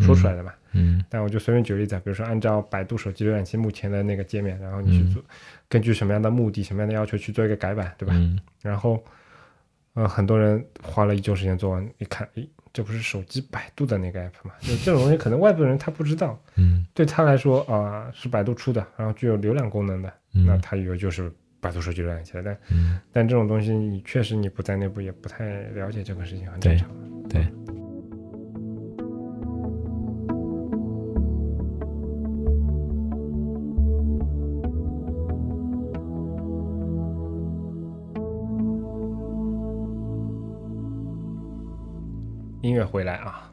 [0.00, 0.52] 说出来的嘛。
[0.72, 5.22] 嗯但我就随便举个例子啊，比如说按照百度手机浏览器目前的那个界面，然后你去做，
[5.66, 8.12] 根据什么样的目的、什么样的要求去做一个改版，对吧？
[8.14, 9.02] 嗯然后，
[9.94, 14.52] 呃，很多人花了一周时间做完，一看，诶，这不是手机百度的那个 app 嘛？
[14.60, 22.42] 就这种东西，可能外部人他不知道，嗯 对他来说啊、是百度出的，然后具有浏览功能的，那嗯他以为就是百度手机浏览器了。
[22.44, 26.90] 但嗯，但这种东西，你确实你不在内部也不太了解这个事情，很正常。
[42.66, 43.52] 音乐回来啊，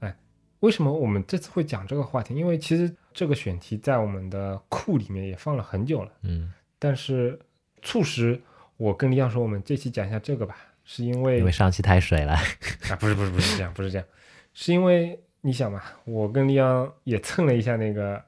[0.00, 0.16] 哎，
[0.60, 2.34] 为什么我们这次会讲这个话题？
[2.34, 7.38] 因为其实这个选题在我们的库里面也放了很久了，嗯，但是
[7.82, 8.40] 促使
[8.76, 12.34] 我跟李阳说，我们这期讲一下这个吧，是因为因为上期太水了，
[12.90, 14.06] 啊，不是不是不是这样，不是这样，
[14.52, 18.22] 是因为你想嘛，我跟李阳也蹭了一下那个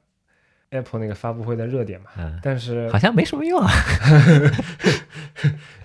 [0.71, 3.71] Apple 那个发布会的热点嘛，嗯，但是好像没什么用啊。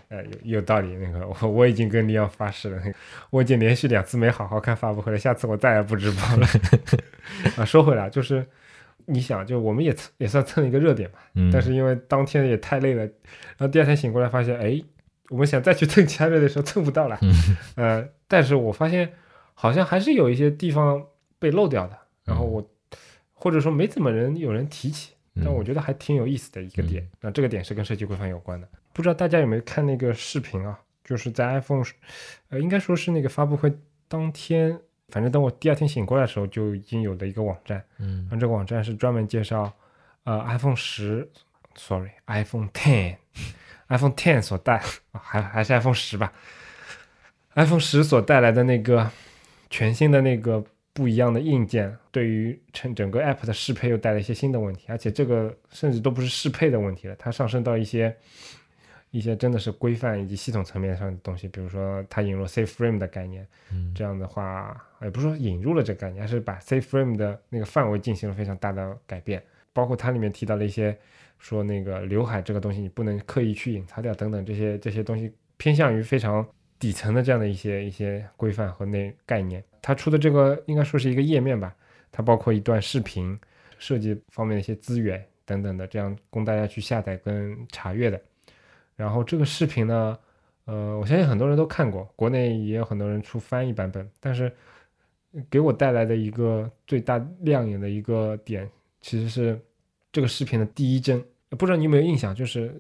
[0.08, 2.94] 呃有有道理，那个我我已经跟李阳发誓了，那个
[3.30, 6.46] 我已经连续两次没好好看发布会了，下次我再也不直播了。
[7.56, 8.44] 啊，说回来，就是
[9.06, 14.82] 你想，就我们也蹭也算蹭了一个热点嘛，嗯，但是因为当天也太累了，然后第二天醒过来发现，哎，
[15.28, 17.18] 我们想再去蹭其他热点的时候蹭不到了。
[17.22, 17.32] 嗯
[17.76, 19.12] 呃，但是我发现
[19.54, 21.04] 好像还是有一些地方
[21.38, 22.70] 被漏掉的，然后我、
[23.34, 27.06] 或者说没怎么人有人提起，但嗯我觉得还挺有意思的一个点。
[27.20, 28.68] 那、这个点是跟设计规范有关的，
[28.98, 30.76] 不知道大家有没有看那个视频啊？
[31.04, 31.84] 就是在 iPhone，
[32.48, 33.72] 呃，应该说是那个发布会
[34.08, 34.76] 当天，
[35.11, 37.80] 反正等我第二天醒过来的时候，就已经有的一个网站。
[37.98, 39.72] 嗯然后这个网站是专门介绍
[40.24, 41.30] 呃 iPhone 十
[41.76, 44.82] ，sorry，iPhone Ten，iPhone Ten 所带，
[45.12, 46.32] 啊还还是 iPhone 十吧
[47.54, 49.08] ，iPhone 十所带来的那个
[49.70, 58.16] 全新的那个不一样的硬件，对于整整个 App 的适配又带来一些新的问题，而且这个甚至都不是适配的问题了，它上升到一些。
[59.10, 69.42] 一些真的是规范以及系统层面上的东西，比如说它引入 Safe Frame 的概念，嗯这样的话，也不是说引入了这个概念，而是把 safe frame 的那个范围进行了非常大的改变，
[69.72, 70.96] 包括它里面提到了一些
[71.38, 76.46] 说那个刘海这个东西你不能刻意去隐藏掉等等这些这些东西，偏向于非常
[76.78, 79.62] 底层的这样的一些一些规范和那概念。
[79.80, 81.74] 它出的这个应该说是一个页面吧，
[82.12, 83.38] 它包括一段视频
[83.78, 88.20] 设计方面的一些资源等等的，这样供大家去下载跟查阅的。
[88.98, 90.18] 然后这个视频呢，
[90.64, 94.52] 呃，我相信很多人都看过，国内也有很多人出翻译版本，但是
[95.48, 98.68] 给我带来的一个最大亮眼的一个点，
[99.00, 99.56] 其实是
[100.11, 101.24] 这个视频的第一帧。
[101.50, 102.74] 不知道你有没有印象，就是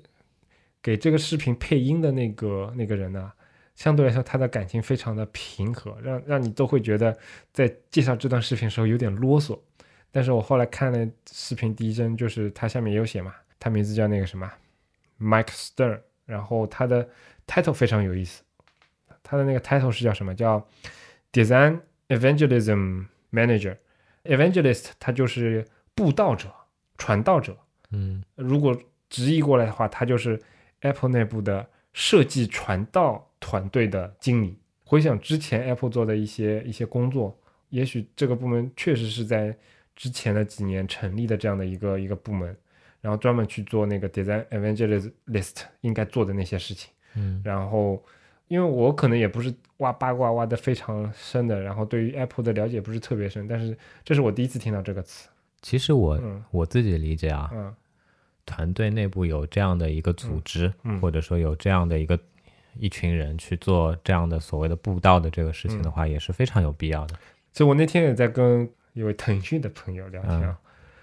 [0.82, 3.32] 给这个视频配音的那个那个人呢、
[3.76, 7.16] 相对来说他的感情非常的平和，让让你都会觉得
[7.52, 9.56] 在介绍这段视频的时候有点啰嗦。
[10.10, 14.50] 但是我后来看了视频第一帧，就是他下面也有写嘛，他名字叫那个什么
[15.20, 17.08] Mike Stern，然后他的
[17.46, 18.42] title 非常有意思，
[19.22, 20.34] 他的那个 title 是叫什么？
[20.34, 20.68] 叫
[21.32, 23.78] Design Evangelism Manager。
[24.24, 26.54] Evangelist 他就是布道者、
[26.98, 27.56] 传道者。
[27.92, 30.38] 嗯如果直译过来的话，他就是
[30.80, 34.58] Apple 内部的设计传道团队的经理。
[34.84, 37.34] 回想之前 Apple 做的一些一些工作，
[37.70, 39.56] 也许这个部门确实是在
[39.96, 42.54] 之前的几年成立的这样的一个一个部门，
[43.00, 46.90] 然后专门去做那个 Design Evangelist 应该做的那些事情。
[47.14, 48.02] 嗯然后，
[48.48, 55.28] 因为我可能也不是挖八卦挖的非常深的，然后对于 Apple 的了解不是特别深，但是这是我第一次听到这个词。
[55.62, 57.74] 其实我嗯我自己理解啊，嗯
[58.46, 62.18] 团队内部有这样的一个组织，嗯或者说有这样的一个
[62.78, 67.16] 一群人去做这样的所谓的布道的这个事情的话，也是非常有必要的。
[67.52, 70.58] 所以我那天也在跟一位腾讯的朋友聊天啊。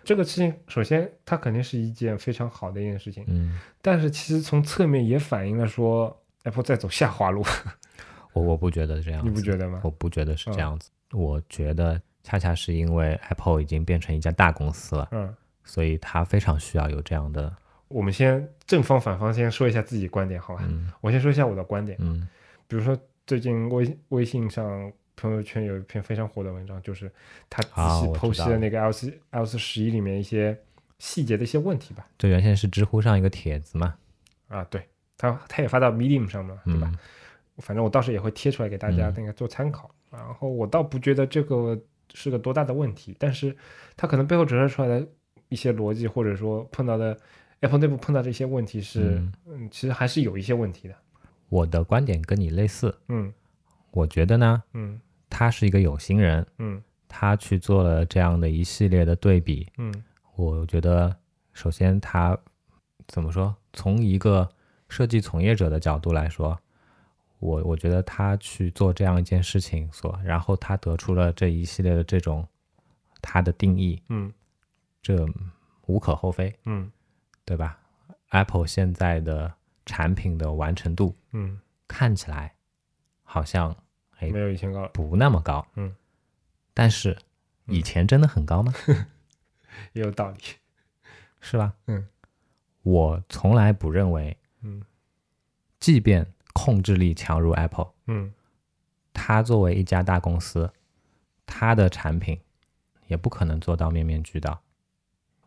[0.05, 7.43] 这个事情，首先它肯定是一件非常好的一件事情，嗯，但是其实从侧面也反映了说 Apple 在走下滑路，
[8.33, 9.81] 我我不觉得这样，你不觉得吗？
[9.83, 10.89] 我不觉得是这嗯样子。
[11.11, 17.53] 我觉得恰恰是因为 Apple 已经变成一家大公司了，嗯，所以它非常需要有这样的，
[17.87, 20.63] 我们先正方反方先说一下自己观点，好吧？
[20.67, 21.97] 嗯我先说一下我的观点。
[22.01, 22.27] 嗯
[22.67, 27.11] 比如说最近微微信上朋友圈有一篇非常火的文章，就是
[27.49, 30.57] 他仔细剖析了那个 iOS iOS 十一里面一些
[30.99, 32.07] 细节的一些问题吧。
[32.17, 33.95] 这原先是知乎上一个帖子嘛，
[34.47, 34.81] 啊，对
[35.17, 36.89] 他他也发到 Medium 上了，对吧？
[36.93, 36.99] 嗯
[37.59, 39.89] 反正我到时候也会贴出来给大家嗯那个做参考。
[40.11, 41.81] 然后我倒不觉得这个
[42.13, 43.55] 是个多大的问题，但是
[43.95, 45.07] 它可能背后折射出来的
[45.47, 47.17] 一些逻辑，或者说碰到的
[47.61, 50.95] Apple 内部碰到的一些问题是，嗯嗯，其实还是有一些问题的。
[51.47, 53.33] 我的观点跟你类似，嗯
[53.91, 54.99] 我觉得呢，嗯
[55.37, 56.81] 他是一个有心人，嗯。
[57.09, 59.93] 他去做了这样的一系列的对比，嗯。
[60.37, 61.13] 我觉得
[61.51, 62.37] 首先他
[63.05, 64.47] 怎么说，从一个
[64.87, 66.57] 设计从业者的角度来说，
[67.39, 72.47] 我我觉得他去做这样一件事情，所然后他得出了这一系列的这种
[73.21, 74.31] 他的定义，嗯。
[75.01, 75.27] 这
[75.87, 76.89] 无可厚非，嗯。
[77.43, 77.77] 对吧
[78.29, 79.53] ？Apple 现在的
[79.85, 82.53] 产品的完成度嗯，看起来
[83.23, 83.75] 好像
[84.19, 84.81] 哎没有以前高。
[84.81, 85.95] 了，不那么高，嗯，
[86.73, 87.17] 但是
[87.65, 88.73] 以前真的很高吗？
[89.93, 90.37] 也有道理。
[91.41, 91.73] 是吧？
[91.87, 92.07] 嗯，
[92.81, 94.81] 我从来不认为，嗯。
[95.79, 98.33] 即便控制力强如 Apple，嗯。
[99.13, 100.71] 它作为一家大公司，
[101.45, 102.39] 它的产品
[103.07, 104.59] 也不可能做到面面俱到，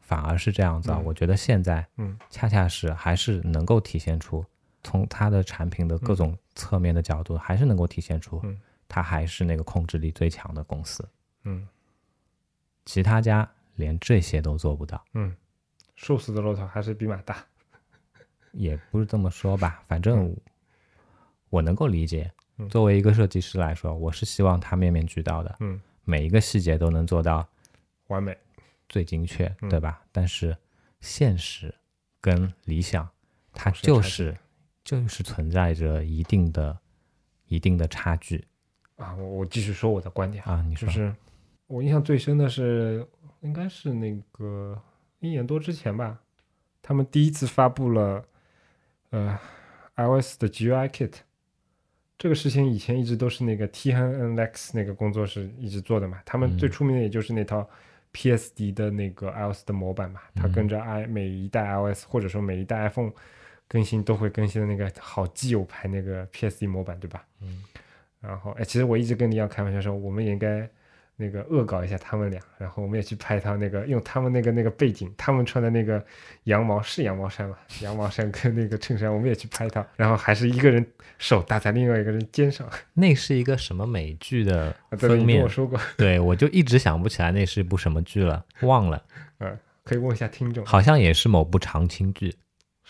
[0.00, 0.98] 反而是这样子啊。
[1.00, 1.04] 嗯。
[1.04, 2.16] 我觉得现在嗯。
[2.30, 4.44] 恰恰是还是能够体现出，
[4.84, 11.08] 从它的产品的各种侧面的角度，还是能够体现出嗯它还是那个控制力最强的公司。
[11.44, 11.66] 嗯
[12.84, 15.34] 其他家连这些都做不到，嗯，
[15.94, 17.44] 瘦死的骆驼还是比马大。
[18.52, 20.36] 也不是这么说吧，反正
[21.50, 22.30] 我能够理解。
[22.56, 27.46] 嗯作为一个设计师来说，我是希望他面面俱到的，嗯，每一个细节都能做到
[28.08, 28.36] 完美。
[28.88, 30.02] 最精确，嗯对吧？
[30.10, 30.56] 但是
[31.00, 31.72] 现实
[32.20, 33.06] 跟理想，
[33.52, 34.34] 它就是
[34.96, 36.78] 就是存在着一定的
[37.46, 38.42] 一定的差距
[38.96, 40.64] 啊，我我继续说我的观点啊，啊。
[40.66, 41.14] 你说，就是
[41.66, 43.06] 我印象最深的是，
[43.40, 44.80] 应该是那个
[45.20, 46.18] 一年多之前吧，
[46.80, 48.24] 他们第一次发布了
[49.10, 49.38] 呃
[49.96, 51.12] iOS 的 GUI Kit。
[52.16, 57.68] 这个事情以前一直都是那个 T H NX 那个工作室一直做的嘛，他们嗯最出名的也就是那套
[58.14, 63.12] PSD 的那个 iOS 的模板嘛，它嗯跟着 i 每一代 iOS 或者说每一代 iPhone
[63.68, 67.24] 更新都会更新的那个好基友牌那个 PSD 模板，对吧？
[67.40, 67.62] 嗯
[68.20, 70.68] 然后，哎，其实我一直跟李阳开玩笑说，我们也应该
[71.14, 76.04] 那个恶搞一下他们俩，然后我们也去拍一套那个用他们那个那个背景，他们穿的那个
[76.44, 77.56] 羊毛是羊毛衫嘛？
[77.80, 80.84] 羊毛衫跟那个衬衫，我们也去拍一套，然后还是一个人
[81.18, 82.68] 手搭在另外一个人肩上。
[82.94, 85.48] 那是一个什么美剧的啊对，封面你跟我？
[85.48, 89.00] 说过，对我就一直想不起来那是一部什么剧了，忘了，
[89.38, 92.34] 嗯 可以问一下听众，好像也是某部长青剧。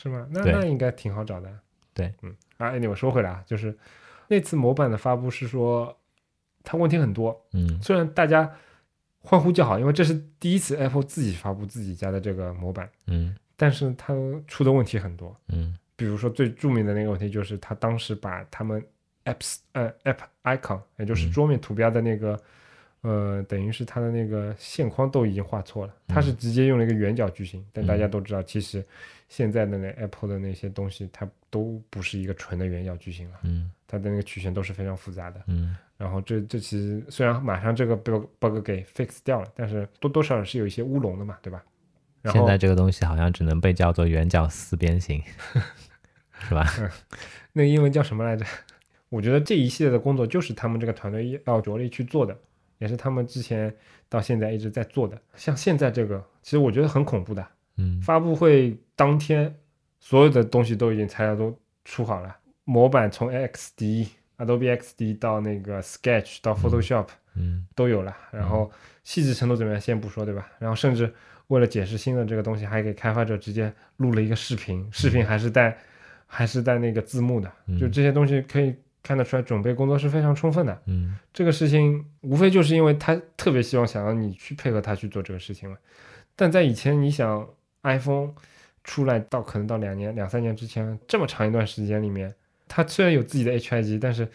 [0.00, 0.26] 是吗？
[0.30, 1.50] 那那应该挺好找的。
[1.92, 3.76] 对，嗯，啊，哎，你我说回来啊，就是
[4.28, 5.96] 那次模板的发布是说
[6.62, 8.48] 它问题很多，嗯虽然大家
[9.18, 14.14] 欢呼叫好，因为这是第一次 Apple 自己发布自己家的这个模板，嗯但是它
[14.46, 15.36] 出的问题很多。
[15.48, 18.80] 嗯比如说最著名的那个问题就是，他当时把他们
[19.24, 22.40] apps 呃 app icon，也就是嗯桌面图标的那个、
[23.08, 27.64] 呃，等于是它的那个线框都已经画错了，它是直接用了一个圆角矩形。
[27.72, 28.84] 但大家都知道，其实
[29.28, 35.40] 现在的那 Apple 的那些东西，它都不是一个纯的圆角矩形了，嗯它的那个曲线都是非常复杂的。
[35.46, 41.64] 嗯然后这这其实虽然马上这个 bug bug 给 fix 掉了，但是多多少少是有一些乌龙的嘛，对吧？
[42.22, 45.22] 然后现在这个东西好像只能被叫做圆角四边形，
[46.40, 46.64] 是吧？
[47.52, 48.44] 那个英文叫什么来着？
[49.08, 52.36] 我觉得这一系列的工作就是他们这个团队要着力去做的，
[52.78, 53.74] 也是他们之前
[54.08, 55.20] 到现在一直在做的。
[55.34, 57.46] 像现在这个，其实我觉得很恐怖的。
[57.76, 59.54] 嗯发布会当天，
[60.00, 68.16] 所有的东西都已经材料都出好了，模板从 XD、Adobe XD 到那个 Sketch 到 Photoshop 嗯都有了。
[68.32, 68.70] 然后
[69.04, 70.48] 细致程度怎么样，先不说，对吧？
[70.58, 71.12] 然后甚至
[71.46, 75.78] 为了解释新的这个东西，还给开发者直接录了一个视频，视频还是带
[76.26, 78.74] 还是带那个字幕的，嗯就这些东西可以
[79.08, 80.82] 看得出来，准备工作是非常充分的。
[80.84, 85.78] 嗯这个事情无非就是因为他特别希望想要你去配合他去做这个事情嘛。
[86.36, 87.48] 但在以前，你想
[87.84, 88.34] iPhone
[88.84, 92.34] 出来到可能到两年、两三年之前这么长一段时间里面，
[92.68, 94.28] 它虽然有自己的 HIG，但是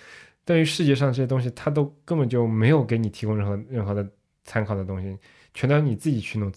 [0.44, 4.04] 对于世界上这些东西，它都根本就没有给你提供任何任何的
[4.44, 5.16] 参考的东西，
[5.54, 6.52] 全都要你自己去弄。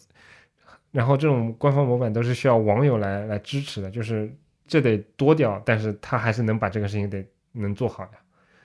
[0.91, 4.33] 然后这种官方模板都是需要网友来来支持的，就是
[4.67, 7.23] 这得多屌，但是他还是能把这个事情得
[7.61, 8.11] 能做好呀。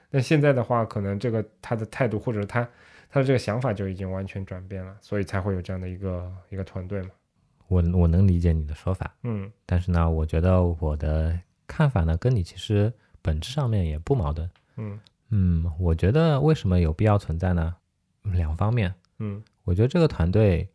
[0.09, 2.67] 但现在的话，可能这个他的态度或者他
[3.09, 7.09] 他的这个想法就已经完全转变了，所以才会有这样的一个一个团队嘛。
[7.67, 14.49] 我我能理解你的说法，嗯但是呢，我觉得我的看法呢，跟你其实本质上面也不矛盾。
[14.75, 14.99] 嗯
[15.29, 17.75] 嗯，我觉得为什么有必要存在呢？
[18.23, 20.69] 两方面，嗯我觉得这个团队，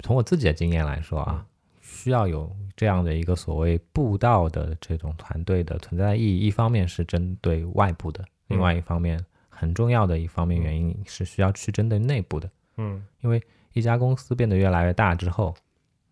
[0.00, 1.46] 从我自己的经验来说啊，
[1.90, 6.46] 需要有这样的一个所谓布道的这种团队的存在的意义。
[6.46, 12.48] 一方面是针对外部的，另外一方面很重要的一方面原因是需要去针对内部的。
[12.76, 15.54] 嗯因为一家公司变得越来越大之后，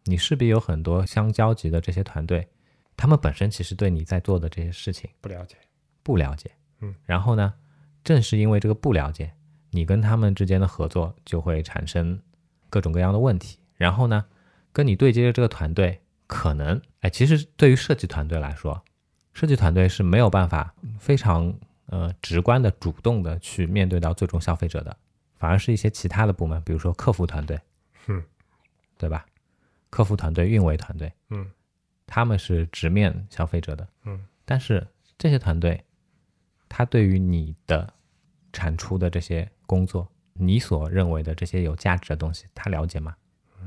[0.05, 2.47] 你势必有很多相交集的这些团队，
[2.97, 5.57] 他们本身其实对你在做的这些事情不了解。
[6.03, 6.51] 不了解，
[6.81, 7.55] 嗯，然后呢，
[8.03, 9.33] 正是因为这个不了解，
[9.71, 12.19] 你跟他们之间的合作就会产生
[12.71, 13.59] 各种各样的问题。
[13.75, 14.25] 然后呢，
[14.73, 18.83] 跟你对接的这个团队，可能，哎，其实对于设计团队来说，
[19.33, 21.53] 设计团队是没有办法非常
[21.87, 24.97] 呃直观的、主动的去面对到最终消费者的，
[25.37, 27.61] 反而是一些其他的部门，比如说客服团队，
[28.07, 28.23] 嗯，
[28.97, 29.25] 对吧？
[29.91, 31.51] 客服团队、运维团队，嗯
[32.07, 35.83] 他们是直面消费者的，嗯，但是这些团队，
[36.69, 37.93] 他对于你的
[38.53, 43.15] 产出的这些工作，你所认为的这些有价值的东西，他了解吗？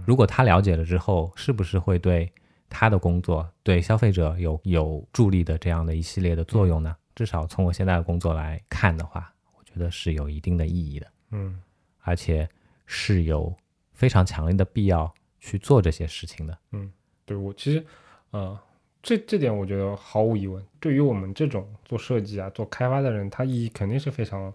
[0.05, 2.31] 如果他了解了之后，是不是会对
[2.69, 6.95] 他的工作对消费者有有助力的这样的一系列的作用呢？
[7.13, 11.61] 至少从我现在的工作来看的话，我觉得是有一定的意义的，嗯
[12.03, 12.47] 而且
[12.85, 13.53] 是有
[13.93, 16.57] 非常强烈的必要去做这些事情的。
[16.71, 16.91] 嗯
[17.25, 17.85] 对我其实，
[18.31, 18.57] 呃，
[19.03, 24.51] 这这点我觉得毫无疑问，对于我们这种做设计啊、做开发的人，它意义肯定是非常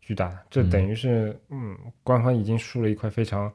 [0.00, 0.38] 巨大的。
[0.50, 3.52] 这等于是，嗯，官方已经竖了一块非常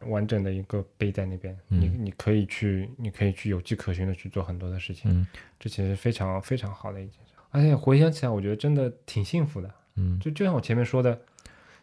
[0.00, 5.10] 完整的一个背在那边，你你可以去，你可以去有迹可循的去做很多的事情。
[5.10, 5.26] 嗯。
[5.58, 9.70] 这其实非常非常好的一件事，而且回想起来，我觉得真的挺幸福的。
[9.94, 10.18] 嗯。
[10.20, 11.18] 就就像我前面说的，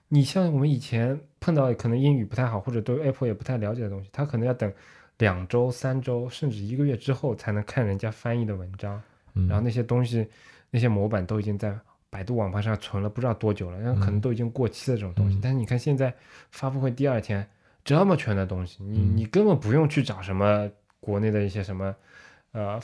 [0.08, 4.72] 你像我们以前碰到可能英语不太好，或者对 Apple 也不太了解的东西，他可能要等
[5.18, 9.02] 两周、三周，甚至一个月之后才能看人家翻译的文章，
[9.34, 10.28] 嗯，然后那些东西、
[10.70, 11.76] 那些模板都已经在
[12.10, 15.38] 百度网盘上存了不知道多久了，然后可能都已经过期的这种东西。
[15.38, 15.40] 嗯。
[15.42, 16.14] 但是你看现在
[16.52, 17.48] 发布会第二天，
[17.84, 20.70] 这么全的东西，你嗯你根本不用去找什么
[21.00, 21.96] 国内的一些什么，
[22.52, 22.80] 呃。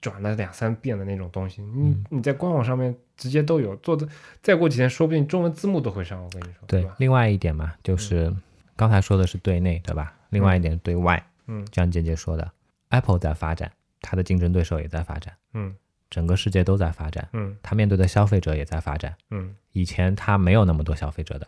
[0.00, 4.08] 转了两三遍的那种东西，你嗯你在官网上面直接都有做的，
[4.40, 6.66] 再过几天说不定中文字幕都会上，我跟你说，吧？
[6.66, 8.34] 对另外一点嘛，就是
[8.76, 10.16] 刚才说的是对内，对吧？
[10.30, 12.50] 另外一点是对外，嗯就像姐姐说的
[12.88, 15.76] ，Apple 在发展，它的竞争对手也在发展，嗯
[16.08, 19.14] 整个世界都在发展，嗯它面对的消费者也在发展。
[19.30, 21.46] 嗯以前它没有那么多消费者的，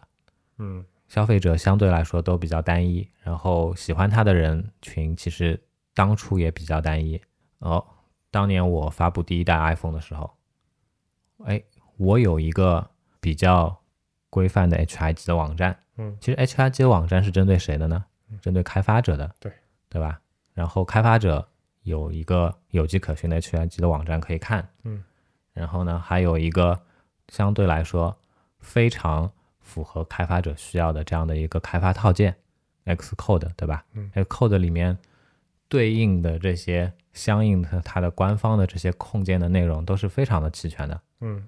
[0.58, 5.60] 嗯消费者相对来说都比较单一，然后喜欢它的人群其实
[5.94, 7.20] 当初也比较单一。
[7.58, 7.84] 哦，
[8.30, 10.30] 当年我发布第一代 iPhone 的时候，
[11.44, 11.62] 哎，
[11.96, 12.90] 我有一个
[13.20, 13.80] 比较
[14.30, 15.78] 规范的 HI 级的网站。
[15.98, 18.04] 嗯其实 HI 级的网站是针对谁的呢？
[18.42, 19.50] 针对开发者的，对
[19.88, 20.20] 对吧？
[20.52, 21.48] 然后开发者
[21.84, 25.02] 有一个有迹可循的 HI 级的网站可以看，嗯，
[25.54, 26.78] 然后呢，还有一个
[27.28, 28.14] 相对来说
[28.58, 29.32] 非常
[29.66, 32.34] 符合开发者需要的这样的一个开发套件
[32.84, 33.84] ，Xcode，对吧？
[33.94, 34.96] 嗯，Xcode 里面
[35.68, 41.00] 对应的这些相应的它的官方的这些控件的内容都是非常的齐全的。
[41.20, 41.46] 嗯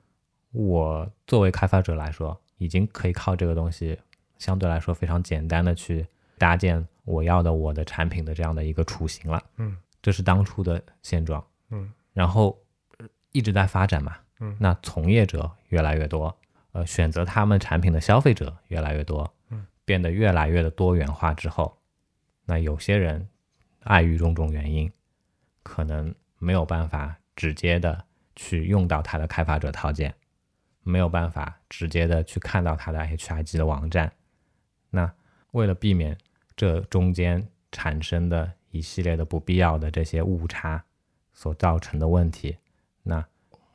[0.50, 3.96] 我作为开发者来说，已经可以靠这个东西
[4.38, 6.06] 相对来说非常简单的去
[6.38, 9.40] 搭建我要的我的产品的这样的一个雏形了。
[9.58, 11.44] 嗯，这是当初的现状。
[11.70, 12.58] 嗯，然后
[12.98, 14.16] 呃一直在发展嘛。
[14.40, 16.34] 嗯，那从业者越来越多，
[16.72, 21.78] 呃，选择他们产品的消费者越来越多，嗯，变得越来越的多元化之后，
[22.44, 23.28] 那有些人
[23.84, 24.90] 碍于种种原因，
[25.62, 28.04] 可能没有办法直接的
[28.36, 30.14] 去用到它的开发者套件，
[30.82, 34.12] 没有办法直接的去看到它的 HIG 的网站。
[34.90, 35.10] 那
[35.52, 36.16] 为了避免
[36.54, 40.84] 这中间产生的一系列的不必要的这些误差
[41.32, 42.56] 所造成的问题，
[43.02, 43.24] 那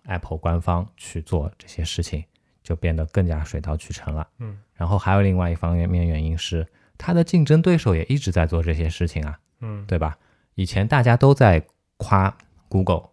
[0.04, 2.24] Apple 官方去做这些事情
[2.64, 4.28] 就变得更加水到渠成了。
[4.40, 6.66] 嗯，然后还有另外一方面原因是，
[6.98, 9.38] 它的竞争对手也一直在做这些事情啊。
[9.66, 10.18] 嗯对吧？
[10.56, 11.66] 以前大家都在
[11.98, 12.36] 夸
[12.68, 13.10] Google，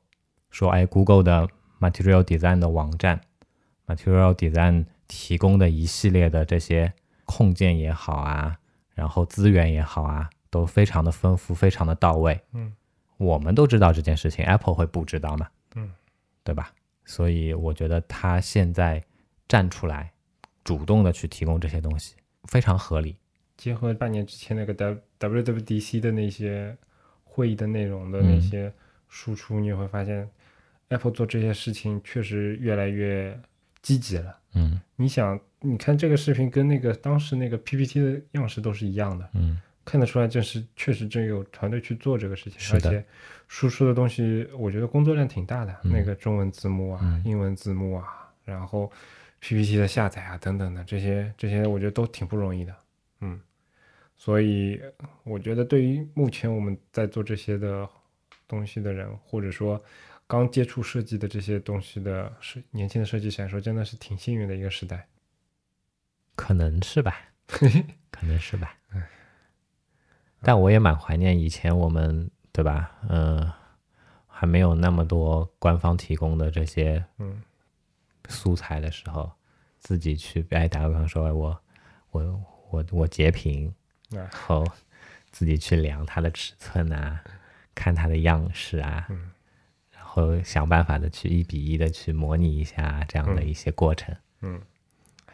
[0.51, 1.49] 说哎，Google 的
[1.79, 3.21] Material Design 的网站
[3.87, 6.93] ，Material Design 提供的一系列的这些
[7.25, 8.59] 控件也好啊，
[8.95, 12.41] 然后资源也好啊，都非常的丰富，非常的到位。
[12.53, 12.75] 嗯，
[13.17, 15.49] 我们都知道这件事情，Apple 会不知道吗？
[15.77, 15.93] 嗯，
[16.43, 16.73] 对吧？
[17.05, 19.03] 所以我觉得它现在
[19.51, 20.13] 站出来，
[20.63, 23.17] 主动的去提供这些东西，非常合理。
[23.57, 26.77] 结合半年之前那个 W WWDC 的那些
[27.25, 28.41] 会议的内容的那嗯。
[28.41, 28.73] 些
[29.09, 30.31] 输出，你也会发现
[30.91, 33.37] Apple 做这些事情确实越来越
[33.83, 34.39] 积极了。
[34.55, 34.81] 嗯。
[34.95, 39.61] 你想，你看这个视频跟那个当时那个 PPT 的样式都是一样的，嗯。
[39.85, 43.05] 看得出来这是确实真有团队去做这个事情，而且
[43.49, 45.91] 输出的东西，我觉得工作量挺大的，嗯。
[45.91, 47.21] 那个中文字幕啊、嗯。
[47.27, 48.91] 英文字幕啊，然后
[49.41, 52.77] PPT 的下载啊等等的这些这些，我觉得都挺不容易的，
[53.21, 53.41] 嗯，
[54.17, 54.81] 所以
[55.23, 57.89] 我觉得对于目前我们在做这些的
[58.47, 59.83] 东西的人，或者说
[60.27, 65.07] 刚接触设计的这些东西的是年轻的设计师来说，真的是挺幸运的一个时代。
[66.37, 67.17] 可能是吧，
[68.11, 68.77] 可能是吧。
[70.43, 72.97] 但我也蛮怀念以前我们，对吧？
[73.09, 73.53] 嗯、
[74.27, 77.43] 还没有那么多官方提供的这些嗯
[78.31, 79.31] 素材的时候，
[79.79, 81.61] 自己去哎打个比方说，哎我
[82.13, 83.69] 我我我截屏，
[84.13, 84.17] 啊。
[84.17, 84.65] 然后
[85.31, 87.23] 自己去量它的尺寸啊，
[87.75, 89.31] 看它的样式啊，嗯。
[89.91, 94.13] 然后想办法的去一比一的去模拟一下这样的一些过程。
[94.41, 94.61] 嗯，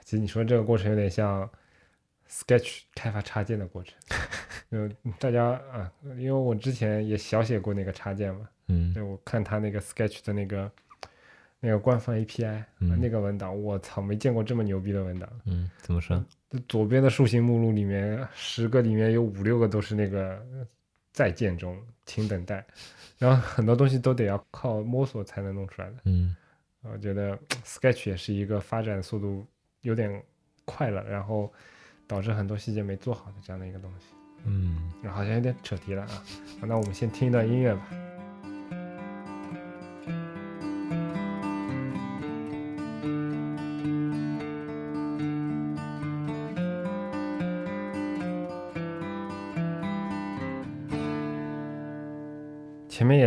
[0.05, 1.49] 其实你说这个过程有点像
[2.29, 3.95] Sketch 开发插件的过程。
[4.71, 8.93] 嗯，大家啊，因为我之前也小写过那个插件嘛，嗯。
[8.93, 10.71] 对我看他那个 Sketch 的那个
[11.61, 15.29] 那个官方 API、嗯那个文档，我操，没见过这么牛逼的文档。
[15.45, 16.23] 嗯，怎么说？
[16.49, 20.41] 这左边的树形目录里面，十个里面有五六个都是那个
[21.13, 22.65] 在建中，请等待，
[23.19, 25.97] 然后很多东西都得要靠摸索才能弄出来的。
[26.05, 26.37] 嗯
[26.83, 29.45] 我觉得 Sketch 也是一个发展速度
[29.81, 30.23] 有点
[30.65, 31.53] 快了，然后
[32.07, 34.07] 导致很多细节没做好的这样的一个东西。
[34.45, 36.23] 嗯，好像有点扯题了啊。
[36.63, 38.06] 那我们先听一段音乐吧。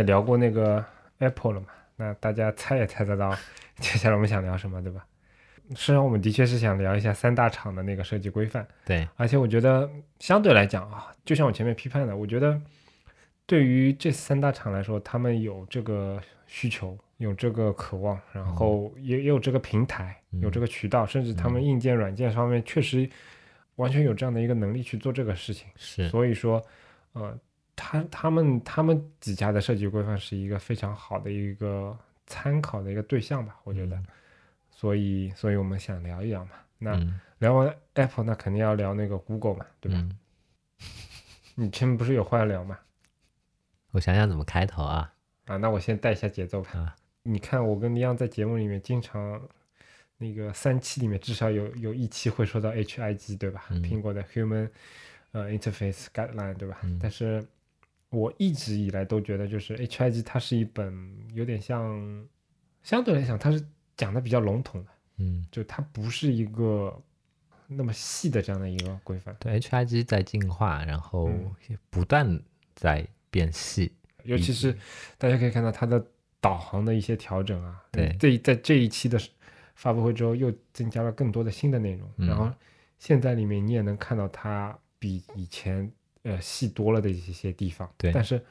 [0.00, 0.84] 也聊过那个
[1.18, 3.30] Apple 了嘛，那大家猜也猜得到，
[3.78, 5.04] 接下来我们想聊什么，对吧？
[5.76, 8.66] 实际上，我们的确是想聊一下三大厂的那个设计规范。
[8.84, 9.88] 对，而且我觉得
[10.18, 12.60] 相对来讲啊，就像我前面批判的，我觉得
[13.46, 23.08] 对于这三大厂来说，他们有这个需求，有这个渴望，然后也也有这个平台，嗯有这个渠道，甚至他们硬件、软件上面确实
[23.76, 25.68] 完全有这样的一个能力去做这个事情。
[25.76, 26.60] 是，所以说，
[27.12, 27.38] 呃，
[27.82, 33.96] 他他们他们几家的设计规范是一个非常好的一个参考的一个对象吧，我觉得。
[33.96, 34.06] 嗯
[34.70, 36.52] 所以，所以我们想聊一聊嘛。
[36.78, 39.98] 那、嗯聊完 Apple，那肯定要聊那个 Google 嘛，对吧？
[39.98, 40.16] 嗯，
[41.54, 42.78] 你前面不是有话要聊嘛？
[43.90, 45.12] 我想想怎么开头啊
[45.46, 46.70] 啊，那我先带一下节奏吧。
[46.78, 49.38] 啊，你看，我跟李阳在节目里面经常，
[50.16, 53.66] 那个三期里面至少有有一期会说到 HIG，对吧？
[53.68, 54.70] 嗯苹果的 Human
[55.32, 56.78] 呃 Interface Guideline，对吧？
[56.84, 57.46] 嗯但是
[58.10, 62.26] 我一直以来都觉得，就是 HIG 它是一本有点像，
[62.82, 63.64] 相对来讲它是
[63.96, 67.00] 讲的比较笼统的，嗯，就它不是一个
[67.66, 69.36] 那么细的这样的一个规范。
[69.38, 71.30] 对，HIG 在进化，然后
[71.88, 72.40] 不断
[72.74, 73.92] 在变细。
[74.24, 74.76] 尤其是
[75.16, 76.04] 大家可以看到它的
[76.40, 79.18] 导航的一些调整啊，对这在这一期的
[79.74, 82.50] 发布会之后又增加了更多的新的内容，嗯然后
[82.98, 85.90] 现在里面你也能看到它比以前
[86.22, 88.44] 呃细多了的一些地方，对但是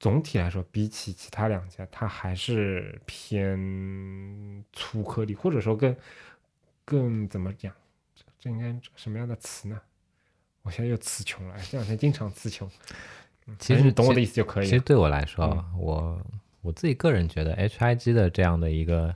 [0.00, 5.96] 总体来说，比起其他两家，它还是偏粗颗粒，或者说更
[6.84, 7.72] 更怎么讲？
[8.14, 9.80] 这这应该什么样的词呢？
[10.62, 12.68] 我现在又词穷了，哎这两天经常词穷。
[13.46, 14.70] 嗯其实你懂我的意思就可以了。
[14.70, 16.26] 其实对我来说，嗯我
[16.62, 19.14] 我自己个人觉得 HIG 的这样的一个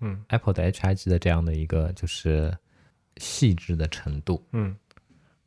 [0.00, 2.56] 嗯 Apple 的 HIG 的这样的一个就是
[3.18, 4.76] 细致的程度嗯，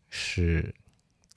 [0.07, 0.73] 是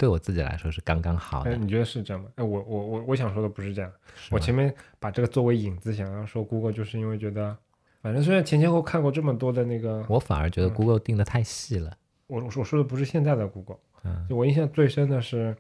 [0.03, 1.57] 对我自己来说是刚刚好哎，的。
[1.57, 2.29] 你觉得是这样吗？
[2.35, 3.93] 哎，我我我我想说的不是这样，
[4.33, 7.57] 我前面把这个作为引子，想要说 Google，就是因为觉得，
[8.01, 11.97] 反正虽然前前后后看过这么多的那个，我反而觉得嗯 Google 定的太细了。
[12.27, 15.57] 我我说我说的不是现在的 Google，嗯就我印象最深的是，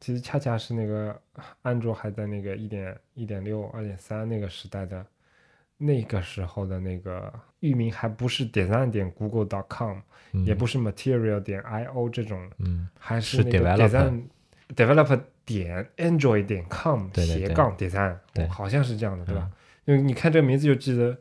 [0.00, 1.14] 其实恰恰是那个
[1.60, 5.04] 安卓还在那个一点一点六、二点三那个时代的，
[5.78, 9.98] 那个时候的那个域名还不是 design 点 google.com，、
[10.32, 12.88] 嗯，也不是 material 点 io 这种，嗯。
[12.98, 14.22] 还是那个 developer design
[14.74, 17.48] developer 点 android 点 com 对对对。
[17.48, 19.52] 斜杠 design，对哦好像是这样的，对吧嗯？
[19.86, 21.16] 因为你看这个名字就记得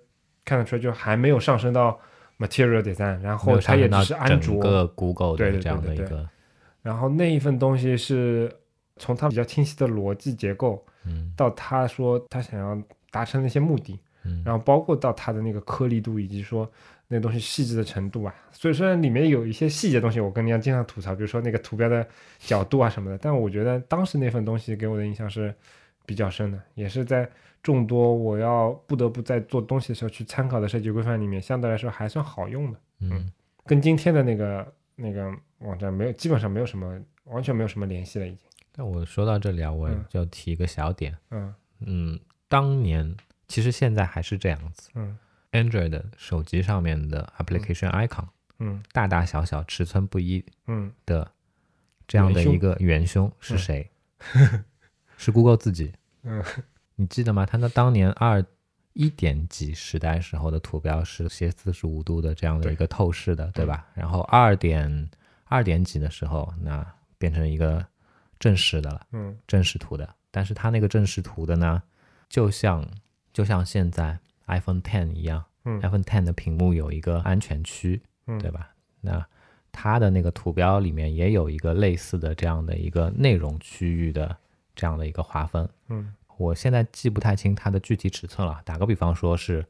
[0.45, 1.99] 看得出来，就还没有上升到
[2.39, 6.29] material design，然后它也只是安整卓，个 Google 对这样对对对的一个，
[6.81, 8.51] 然后那一份东西是
[8.97, 11.33] 从它比较清晰的逻辑结构，嗯。
[11.35, 12.81] 到他说他想要
[13.11, 13.99] 达成的一些目的，嗯，
[14.45, 16.69] 然后包括到它的那个颗粒度以及说
[17.07, 18.33] 那东西细致的程度啊。
[18.51, 22.07] 所以虽然里面有一些细节东西，我跟你家经常吐槽，比如说那个图标的
[22.39, 25.53] 角度啊什么的，但我觉得当时那份东西给我的印象是
[26.05, 27.29] 比较深的，也是在
[27.61, 32.79] 众多我要不得不在做东西的时候去参考的设计规范里面，相对来说还算好用的。
[32.99, 33.31] 嗯
[33.65, 38.39] 跟今天的那个那个网站没有，基本上没有什么，完全没有什么联系了，已经。
[38.73, 41.53] 但我说到这里啊，我嗯就提一个小点，嗯
[41.85, 42.19] 嗯，
[42.49, 43.15] 当年
[43.47, 45.17] 其实现在还是这样子嗯
[45.51, 48.27] ，Android 手机上面的 application icon
[48.59, 51.29] 嗯大大小小、尺寸不一嗯的
[52.07, 53.91] 这样的一个元凶是嗯谁？
[55.17, 55.93] 是 Google 自己。
[56.23, 56.43] 嗯
[56.95, 57.45] 你记得吗？
[57.45, 58.43] 它那当年二
[58.93, 63.87] 一点几时代时候的图标是斜四十五度的这样的一个透视的，对吧？
[63.95, 65.09] 然后二点
[65.45, 66.85] 二点几的时候，那
[67.17, 67.83] 变成一个
[68.39, 70.07] 正视的了，嗯正视图的。
[70.29, 71.81] 但是它那个正视图的呢，
[72.29, 72.87] 就像
[73.33, 74.17] 就像现在
[74.47, 78.69] iPhone Ten 一样、嗯 i p h o n e Ten 的屏幕有一个安全区，嗯，对吧？
[79.01, 79.25] 那
[79.71, 84.37] 它的那个图标里面也有一个类似的这样的一个内容区域的
[84.75, 85.67] 这样的一个划分。
[85.89, 88.59] 嗯我现在记不太清它的具体尺寸了。
[88.65, 89.65] 打个比方说，是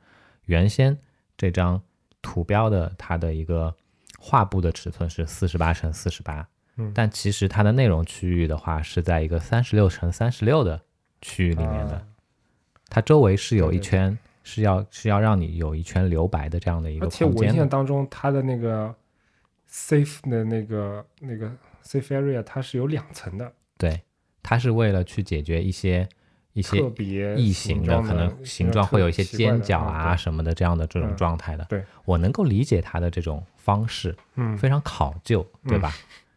[0.45, 0.97] 原先
[1.37, 1.81] 这张
[2.21, 3.73] 图标的它的一个
[4.17, 6.47] 画布的尺寸是四十八乘四十八，
[6.77, 10.79] 嗯但其实它的内容区域的话是在一个三十六乘三十六的
[11.21, 12.07] 区域里面的，啊
[12.93, 17.57] 它周围是有对对一圈是要是要让你有一圈留白的这样的一个而且我印空间的。
[17.57, 18.93] 象当中，它的那个
[19.67, 21.51] safe 的那个那个
[21.83, 23.99] safe area 它是有两层的，对，
[24.43, 26.07] 它是为了去解决一些
[26.53, 31.65] 一些特别异形的，可能形状会有一些尖角啊什么的这样的这种嗯状态的。
[31.65, 35.91] 对我能够理解它的这种方式，嗯，非常考究，对吧？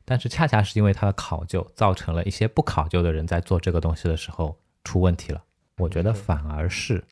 [0.06, 5.42] 但是恰恰是因为它的考究，造成了一些不考究的人在做这个东西的时候出问题了。
[5.78, 7.02] 我觉得反而是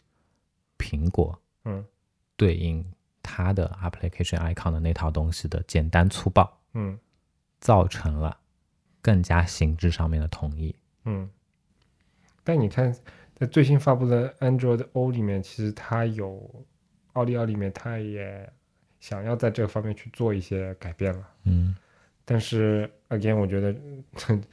[0.79, 1.85] 苹果嗯
[2.37, 2.85] 对应
[3.23, 6.99] 它的 application icon 的那套东西的简单粗暴，嗯
[7.61, 8.37] 造成了
[9.01, 10.75] 更加形制上面的统一。
[11.05, 11.29] 嗯。
[12.43, 12.95] 但你看，
[13.35, 16.65] 在最新发布的 Android O 里面，其实它有
[17.15, 18.53] 奥利奥里面，它也
[19.01, 21.29] 想要在这个方面去做一些改变了。
[21.45, 21.75] 嗯
[22.27, 23.73] 但是 again，我觉得
[24.29, 24.45] 嗯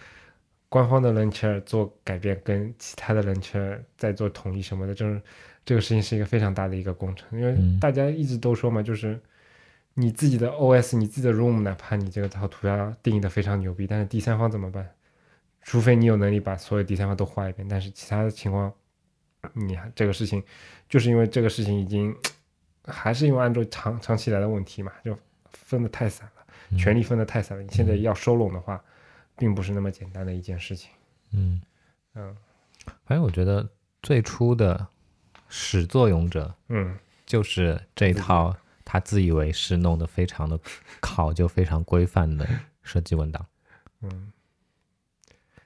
[0.71, 5.21] 官方的 launcher 做改变跟其他的 launcher 在做统一什么的，就是
[5.65, 9.19] 这个事情是一个非常大的一个工程，因为嗯大家一直都说嘛，就是
[9.95, 14.89] 你自己的 OS，你自己的 ROM，哪怕你这个套图标定义的非常牛逼，但是第三方怎么办？
[15.61, 18.73] 除非你有能力把所有第三方都画一遍，但是其他的情况，
[19.51, 20.41] 你这个事情，
[20.87, 22.15] 就是因为这个事情已经
[22.87, 25.13] 还是因为安卓长长期以来的问题嘛，就
[25.51, 26.45] 分的太散了。
[26.69, 28.81] 嗯权力分的太散了，你现在要收拢的话，
[29.41, 30.91] 并不是那么简单的一件事情。
[31.31, 31.59] 嗯，
[32.13, 32.37] 嗯
[33.05, 33.67] 反正我觉得
[34.03, 34.87] 最初的
[35.49, 40.59] 始作俑者嗯就是这一套他自以为是弄得非常的
[40.99, 42.47] 考究、非常规范的
[42.83, 43.43] 设计文档。
[44.01, 44.31] 嗯，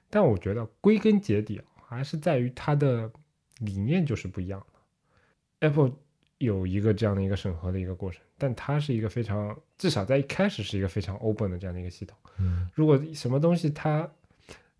[0.10, 3.12] 但我觉得归根结底啊还是在于它的
[3.58, 5.68] 理念就是不一样的。
[5.68, 5.92] Apple
[6.38, 12.18] 有一个这样的一个审核的一个过程，但它是一个非常至少在一开始是一个非常 open 的这样的一个系统。
[12.38, 14.10] 嗯如果什么东西它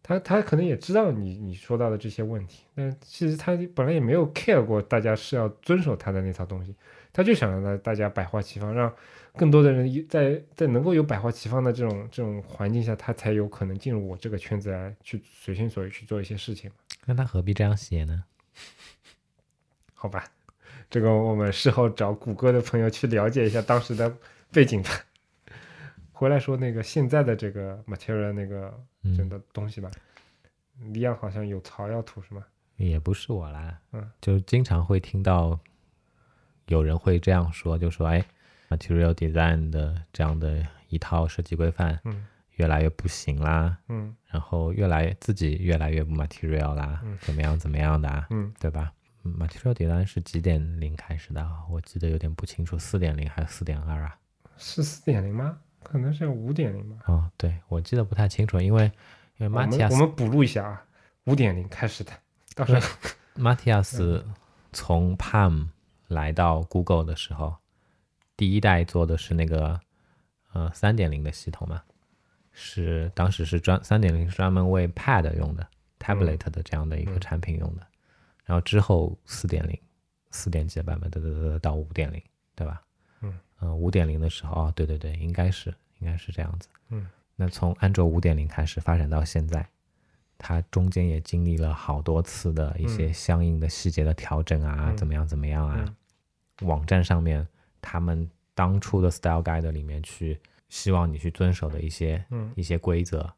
[0.04, 6.76] 他他可能也知道你你说到的这些问题，但其实他本来也没有 care 过大家是要遵守他的那套东西，
[7.12, 8.94] 他就想让大大家百花齐放，让
[9.36, 16.70] 更多的人有在在能够有百花齐放的这种这种环境下，他才有可能进入我这个圈子来去随心所欲去做一些事情，
[17.06, 18.24] 那他何必这样写呢？
[19.94, 20.26] 好吧？
[20.88, 24.16] 这个我们事后找谷歌的朋友去了解一下当时的
[24.52, 24.90] 背景的。
[26.12, 28.74] 回来说那个现在的这个 material 那个
[29.18, 29.92] 真的，东西吧，
[30.80, 32.44] 李阳好像有槽要吐是吗？
[32.78, 35.60] 也不是我啦，嗯，就经常会听到
[36.68, 38.24] 有人会这样说，就说哎
[38.70, 48.94] ，material design 的这样的一套设计规范嗯越来越不行啦，嗯然后越来自己越来越不 material 啦，嗯怎么样怎么样的啊，嗯对吧
[49.24, 51.66] 嗯？material design 是几点零开始的啊？
[51.70, 54.18] 我记得有点不清楚，四点零还是四点二啊？
[54.58, 55.58] 是四点零吗？
[55.84, 56.98] 可能是五点零吧。
[57.06, 58.86] 哦，对，我记得不太清楚，因为
[59.38, 60.86] 因为我们 Matias 我们补录一下啊，
[61.26, 62.12] 五点零开始的，
[62.56, 62.82] 到时候
[63.36, 64.24] Matias
[64.72, 65.68] 从 Palm
[66.08, 67.56] 来到 Google 的时候，
[68.36, 69.80] 第一代做的是那个
[70.54, 71.84] 呃三点零的系统嘛，
[72.52, 75.68] 是当时是专三点零是专门为 Pad 用的
[76.00, 77.86] Tablet 的这样的一个嗯产品用的，
[78.46, 79.80] 然后之后四点零
[80.32, 82.22] 四点几的版本，得得得得到五点零，
[82.56, 82.82] 对吧？
[83.62, 86.68] 嗯呃五点零的时候，哦，对对对，应该是应该是这样子。
[86.90, 89.68] 嗯，那从安卓五点零开始发展到现在，
[90.38, 95.76] 它中间也经历了好多次的一些嗯相应的细节的调整啊，嗯怎么样怎么样啊？
[95.80, 95.96] 嗯
[96.62, 97.46] 网站上面
[97.82, 100.40] 他们当初的 Style Guide 里面去
[100.70, 103.30] 希望你去遵守的一些嗯一些规则，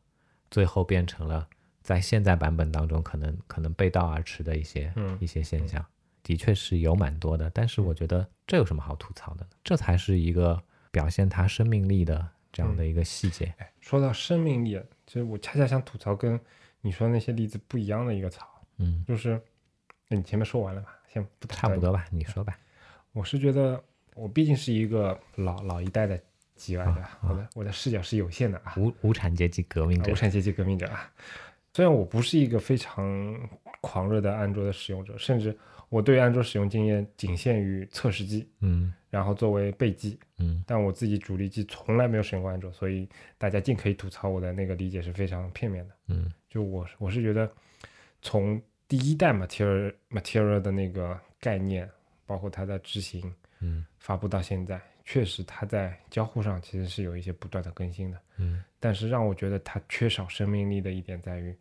[0.52, 1.48] 最后变成了
[1.82, 5.84] 在现在版本当中可能可能背道而驰的一些、嗯一些现象，
[6.22, 7.50] 的确是有蛮多的。
[7.50, 9.50] 但是我觉得这有什么好吐槽的呢？
[9.64, 13.54] 这才是一个表现它生命力的这样的一个细节。
[13.82, 16.40] 说到生命力，其实我恰恰想吐槽跟
[16.82, 19.40] 你说的那些例子不一样的一个槽，嗯，就是
[20.08, 20.96] 那你前面说完了吧？
[21.12, 21.48] 先不。
[21.48, 22.58] 差不多吧，你说吧。
[23.12, 23.84] 我是觉得
[24.16, 26.18] 我毕竟是一个老老一代的
[26.66, 26.86] 对吧？
[26.86, 28.74] 啊我的我的视角是有限的啊。
[28.78, 31.12] 无无产阶级革命者无，产阶级革命者啊。
[31.74, 33.38] 虽然我不是一个非常
[33.82, 35.56] 狂热的安卓的使用者，甚至
[35.90, 43.08] 我对安卓使用经验仅限于测试机，嗯然后作为备机，嗯但我自己主力机从来没有使用过安卓，所以
[43.38, 45.96] 大家尽可以吐槽我的那个理解是非常片面的。
[46.08, 47.50] 嗯就我我是觉得，
[48.22, 51.90] 从第一代 Material Material 的那个概念，
[52.26, 58.22] 包括它的执行嗯发布到现在，确实它在交互上其实是有一些不断的更新的。
[58.38, 61.56] 嗯但是让我觉得它缺少生命力的一点在于，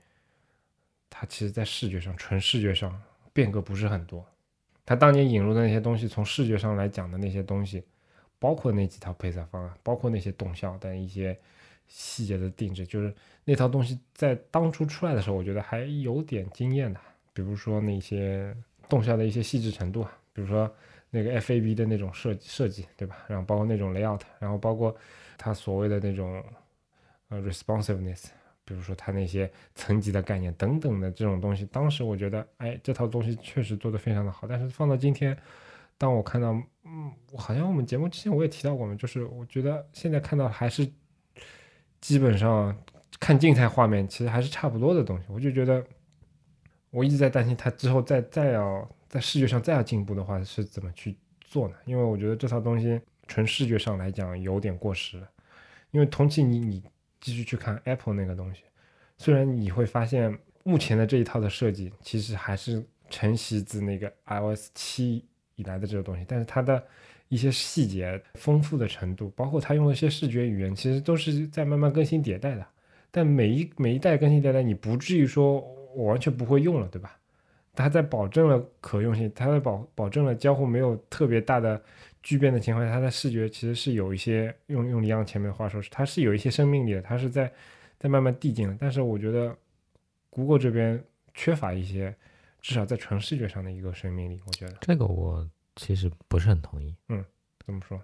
[1.09, 3.01] 它其实在视觉上，纯视觉上
[3.37, 4.24] 变革不是很多。
[4.87, 7.84] 他当年引入的那些东西，从视觉上来讲的那些东西，
[8.39, 11.39] 包括那几套配色方案，包括那些动效的一些
[11.87, 13.14] 细节的定制，就是
[13.45, 16.99] 那套东西在当初出来的时候，我觉得还有点惊艳的。
[17.34, 18.57] 比如说那些
[18.89, 20.74] 动效的一些细致程度啊，比如说
[21.11, 23.18] 那个 FAB 的那种设计设计，对吧？
[23.28, 24.97] 然后包括那种 layout，然后包括
[25.37, 26.43] 它所谓的那种
[27.28, 28.26] 呃 responsiveness。
[28.67, 34.45] 比如说它那些层级的概念等等的这种东西，当时我觉得，哎，这套东西确实做得非常的好。
[34.49, 35.39] 但是放到今天，
[35.97, 36.51] 当我看到，
[36.83, 40.91] 嗯，好像我们节目之前我也提到过嘛，就是我觉得现在看到还是
[42.01, 42.77] 基本上
[43.21, 45.27] 看静态画面，其实还是差不多的东西。
[45.29, 45.87] 我就觉得，
[46.91, 51.75] 我一直在担心它之后再再要在视觉上再要进步的话是怎么去做呢？
[51.85, 55.31] 因为我觉得这套东西纯视觉上来讲有点过时了，
[55.93, 56.83] 因为同期你你。
[57.21, 58.62] 继续去看 Apple 那个东西，
[59.19, 66.83] 虽然你会发现目前的这一套的设计其实还是承袭自那个 iOS 七以来的这个东西，但是它的
[67.29, 72.67] 一些细节丰富的程度，包括它用的一些视觉语言，其实都是在慢慢更新迭代的。
[73.11, 75.61] 但每一每一代更新迭代，你不至于说
[75.95, 77.17] 我完全不会用了，对吧？
[77.75, 81.83] 它在保证了可用性，它在保保证了交互没有特别大的。
[82.27, 87.53] 巨变的情况下，它的视觉其实是有一些用用李阳前面的话说，是它是有一些生命力的，它是在
[88.01, 88.77] 在慢慢递进的。
[88.81, 89.57] 但是我觉得
[90.29, 91.01] ，Google 这边
[91.35, 92.12] 缺乏一些，
[92.61, 94.41] 至少在纯视觉上的一个生命力。
[94.45, 96.97] 我觉得这个我其实不是很同意。
[97.11, 97.24] 嗯，
[97.64, 98.03] 怎么说？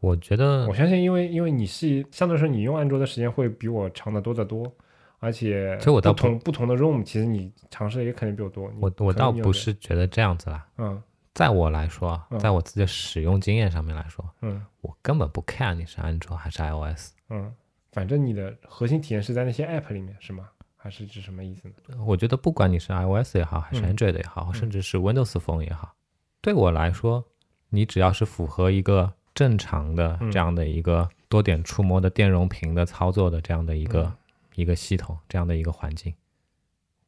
[0.00, 4.70] 我觉得我相信，因为因为你是相对来说你用安卓的时间会比我长得多得多，
[5.18, 8.70] 而且我倒不同不同的 ROM，其实你尝试的也肯定比我多。
[8.78, 10.68] 我我倒不是觉得这样子啦。
[10.76, 11.02] 嗯。
[11.36, 17.54] 在我来说，在我自己的使用经验上面来说，嗯，我根本不 care 你是安卓还是 iOS，嗯，
[17.92, 20.48] 反正你的核心体验是在那些 app 里面，是吗？
[20.78, 22.02] 还是指什么意思呢？
[22.06, 25.94] 我觉得不管你是 iOS 也好，还是 Android 也好，甚至是 Windows Phone 也好，
[26.40, 27.22] 对我来说，
[27.68, 34.10] 你只要是符合一个正常的这样的一个多点触摸的电容屏的操作的这样的一个
[34.54, 36.14] 一个系统，这样的一个环境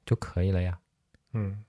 [0.05, 0.79] 就可以了呀。
[1.33, 1.65] 嗯，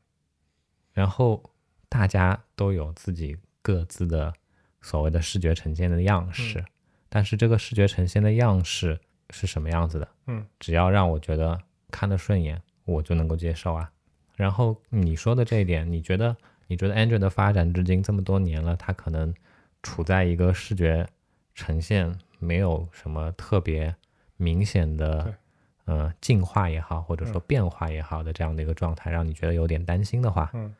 [0.92, 1.42] 然后。
[1.90, 4.32] 大家都有自己各自的
[4.80, 6.64] 所谓的视觉呈现的样式，
[7.10, 8.98] 但是这个视觉呈现的样式
[9.32, 10.08] 是什么样子的？
[10.28, 11.60] 嗯，只要让我觉得
[11.90, 13.92] 看得顺眼，我就能够接受啊。
[14.36, 16.38] 然后你说的这一点，你觉得
[16.68, 19.34] 你觉得 Android 的发展至今这么多年了，它可能
[19.82, 21.06] 处在一个视觉
[21.56, 23.94] 呈现没有什么特别
[24.38, 25.34] 明显的
[25.86, 30.74] 呃进化也好，或者说变化也好的这样的一个状态，让你觉得有点担心的话，嗯。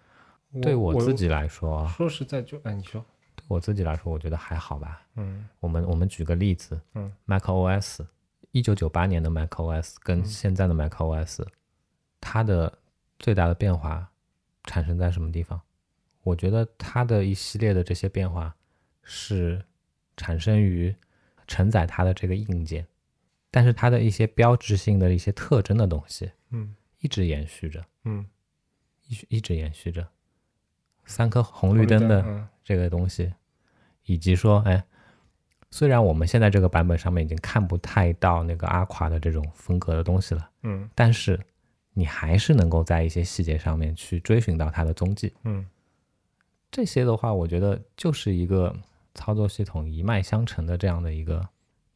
[0.62, 5.06] 对我自己来说，说实在就哎，你说，对我自己来说，我觉得还好吧。
[5.16, 8.06] 嗯，我们我们举个例子，嗯，macOS，
[8.52, 11.46] 一九九八年的 macOS 跟现在的 macOS，
[12.20, 12.80] 它的
[13.20, 14.12] 最大的变化
[14.64, 15.62] 产生在什么地方？
[16.24, 18.56] 我觉得它的一系列的这些变化
[19.04, 19.64] 是
[20.18, 20.94] 产生于
[21.48, 22.88] 承载它的这个硬件，
[23.52, 28.26] 但是它的一些标志性的一些特征的东西，嗯，一直延续着，嗯，
[29.08, 30.08] 一一直延续着。
[31.10, 33.34] 三颗红绿灯的这个东西，
[34.06, 34.82] 以及说，哎，
[35.72, 41.40] 虽然我们现在这个版本上面已经看不太到那个阿垮的这种风格的东西了，嗯，但是
[41.94, 45.66] 你还是能够在一些细节上面去追寻到它的踪迹，嗯，
[46.70, 48.74] 这些的话，我觉得就是一个
[49.16, 51.46] 操作系统一脉相承的这样的一个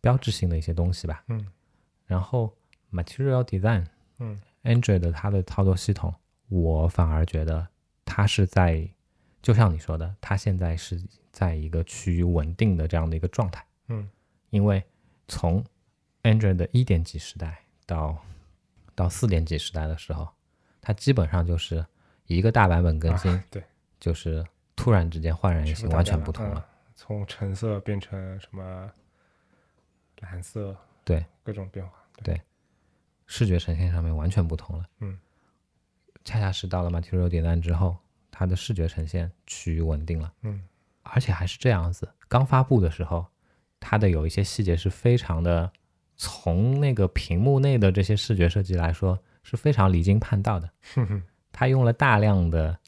[0.02, 1.46] 标志性的一些东西吧，嗯，
[2.08, 2.52] 然后
[2.92, 3.86] Material Design，
[4.18, 6.14] 嗯，Android 它的操作系统，
[6.50, 7.68] 我反而觉得
[8.04, 8.88] 它是在
[9.44, 13.64] 就像你说的，它现在是在一个趋于稳定的这样的一个状态。
[13.90, 14.10] 嗯，
[14.52, 14.82] 因为
[15.28, 15.62] 从
[16.24, 18.18] Android 的一点几时代到
[18.96, 20.30] 到四点几时代的时候，
[20.80, 21.86] 它基本上就是
[22.26, 23.62] 一个大版本更新，对，
[24.00, 24.44] 就是
[24.78, 26.66] 突然之间焕然一新，完全不同了。
[26.96, 28.90] 从橙色变成什么
[30.22, 30.74] 蓝色，
[31.04, 32.42] 对，各种变化，对，
[33.28, 34.86] 视觉呈现上面完全不同了。
[35.00, 35.20] 嗯，
[36.24, 37.98] 恰恰是到了 Material Design 之后。
[38.36, 40.60] 它的视觉呈现趋于稳定了，嗯，
[41.04, 42.10] 而且还是这样子。
[42.28, 43.28] 刚发布的时候，
[43.80, 45.72] 它的有一些细节是非常的，
[46.18, 50.68] 从那个屏幕内的这些视觉设计来说是非常离经叛道的。
[51.52, 52.80] 它用了大量的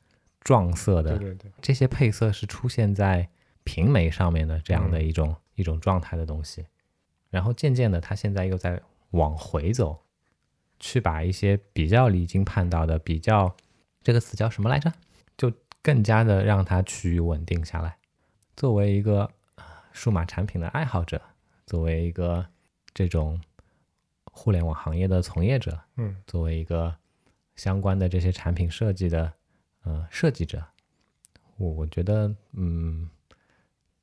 [0.41, 3.29] 撞色的，对对对，这些配色是出现在
[3.63, 6.65] 平眉上面的这样的一种一种状态的东西。
[7.29, 8.81] 然后渐渐的，它现在又在
[9.11, 10.03] 往回走，
[10.79, 13.55] 去把一些比较离经叛道的、比较
[14.01, 14.91] 这个词叫什么来着？
[15.37, 17.97] 就更加的让它趋于稳定下来。
[18.55, 19.29] 作为一个
[19.91, 21.21] 数码产品的爱好者，
[21.65, 22.45] 作为一个
[22.93, 23.39] 这种
[24.25, 26.95] 互联网行业的从业者，嗯，作为一个
[27.55, 29.31] 相关的这些产品设计的
[29.83, 30.63] 呃设计者，
[31.57, 33.09] 我我觉得嗯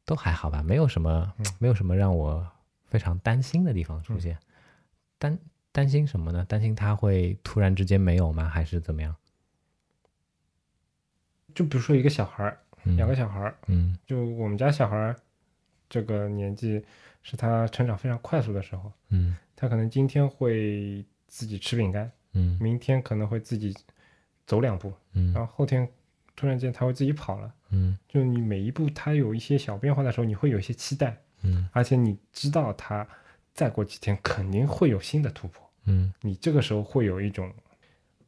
[0.04, 2.46] 都还好吧，没有什么没有什么让我
[2.86, 4.38] 非常担心的地方出现。
[5.18, 5.38] 担
[5.70, 6.44] 担心什么呢？
[6.44, 8.48] 担心它会突然之间没有吗？
[8.48, 9.14] 还是怎么样？
[11.54, 13.96] 就比如说一个小孩儿，嗯两个小孩儿，嗯。
[14.06, 15.16] 就我们家小孩儿
[15.88, 16.84] 这个年纪
[17.22, 19.36] 是他成长非常快速的时候，嗯。
[19.54, 22.58] 他可能今天会自己吃饼干，嗯。
[22.60, 23.76] 明天可能会自己
[24.46, 25.32] 走两步，嗯。
[25.32, 25.88] 然后后天
[26.34, 27.52] 突然间他会自己跑了。
[27.70, 27.96] 嗯。
[28.08, 31.68] 就你每一步他有一些小变化的时候，你会有一些期待，嗯。
[31.72, 33.06] 而且你知道他
[33.54, 36.12] 再过几天肯定会有新的突破，嗯。
[36.20, 37.52] 你这个时候会有一种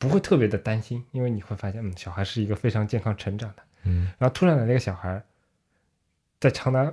[0.04, 3.62] 不会特别的担心，因为你会发现，嗯，小孩是一个非常健康成长的。
[3.84, 5.22] 嗯然后突然来了一个小孩，
[6.40, 6.92] 在长达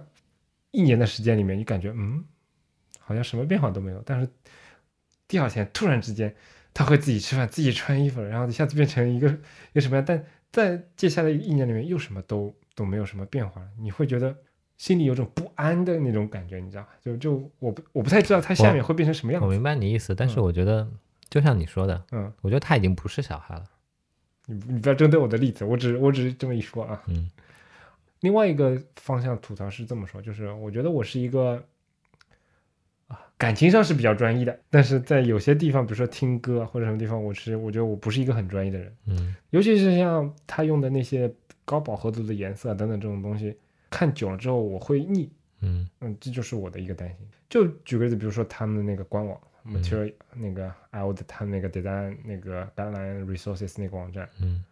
[0.72, 2.24] 一年的时间里面，你感觉嗯，
[3.00, 4.28] 好像什么变化都没有，但是
[5.28, 6.36] 第二天突然之间，
[6.74, 10.04] 他会自己吃饭，自己穿衣服了，然后一下子变成一个一个什么样？
[10.06, 14.36] 但在接下来一年里面，又什么都都没有什么变化了，你会觉得
[14.78, 16.90] 心里有种不安的那种感觉，你知道吧？
[17.02, 19.46] 就就我不我不太知道他下面会变成什么样子。
[19.46, 20.90] 我明白你意思，但是嗯我觉得
[21.32, 23.64] 就像你说的，嗯，我觉得他已经不是小孩了。
[24.46, 27.02] 你你不要针对我的例子，我只我只是这么一说啊。
[27.08, 27.32] 嗯
[28.20, 31.64] 另外一个方向吐槽是这么说，就是我觉得我是一个
[33.08, 41.34] 啊感情上是比较专一的，但是在有些地方，比如说听歌啊或者什么地方，我是我觉得我不是一个很专一的人，嗯尤其是像他用的那些
[41.66, 43.58] 高饱和度的颜色啊等等这种东西，
[43.90, 47.18] 看久了之后我会腻，嗯嗯，这就是我的一个担心。
[47.50, 49.40] 就举个例子，比如说他们的那个官网。
[49.66, 54.64] Material 那个 IO 的他们那个 design 那个 guideline resources 那个网站，嗯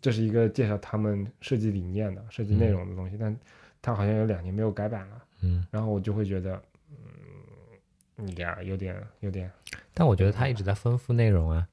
[0.00, 3.36] 这是一个介绍他们设计理念的、设计内容的东西，但
[3.82, 6.62] 它好像有两年没有改版了，嗯，然后我就会觉得，
[8.16, 9.50] 嗯，呀，有点有点，
[9.92, 11.66] 但我觉得他一直在丰富内容啊。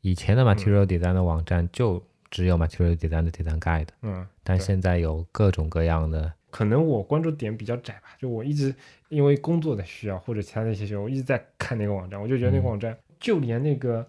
[0.00, 2.00] 以前的嗯 Material Design 的网站就
[2.30, 6.32] 只有 Material Design 的 Design Guide，嗯，但现在有各种各样的。
[6.56, 8.74] 可能我关注点比较窄吧，就我一直
[9.10, 14.08] 因为工作的需要或者其他的一些需要，我一直在看那个网站，我就觉得那个嗯网站，就连那个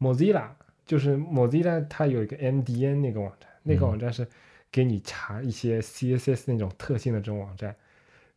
[0.00, 0.48] Mozilla，
[0.84, 4.26] 就是 Mozilla 它有一个 MDN 那个网站，那个嗯网站是
[4.72, 7.76] 给你查一些 CSS 那种特性的这种网站，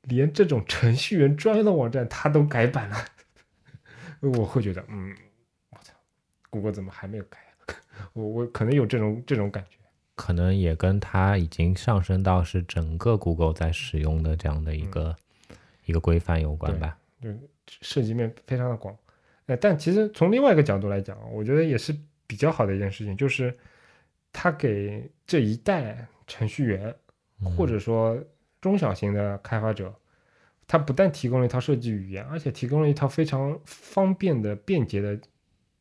[0.03, 2.97] 连这种程序员专用的网站它都改版了，
[4.21, 5.15] 我会觉得，嗯，
[5.71, 5.95] 我操，
[6.51, 7.73] 谷歌怎么还没有改啊？
[8.13, 9.78] 我我可能有这种这种感觉。
[10.19, 15.15] 可能也跟它已经上升到是整个 Google 在使用的这样的一个、
[15.85, 16.97] 一个规范有关对吧。
[17.81, 18.93] 涉及面非常的广。
[19.45, 21.95] 呃，但其实从另外一个角度来讲，我觉得也是
[22.27, 23.57] 比较好的一件事情，就是
[24.33, 26.93] 它给这一代程序员
[27.41, 28.21] 嗯或者说
[28.59, 29.95] 中小型的开发者，
[30.67, 35.17] 它不但提供了一套设计语言，而且提供了一套非常方便的、便捷的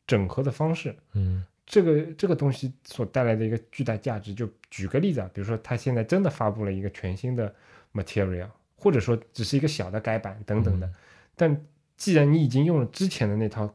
[0.07, 0.95] 整合的方式。
[1.11, 7.53] 嗯这个这个东西所带来的一个巨大价值，就举个例子啊，比如说他现在真的发布了一个全新的
[7.93, 10.93] material，或者说只是一个小的改版等等的，嗯
[11.35, 11.65] 但
[11.95, 13.71] 既然你已经用了之前的那套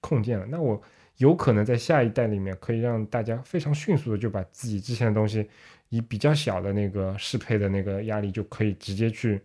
[0.00, 0.82] 控件了，那我
[1.18, 5.48] 有可能在下一代里面可以让大家非常迅速的就把自己之前的东西
[5.90, 9.40] 以比较小的那个适配的那个压力就可以直接去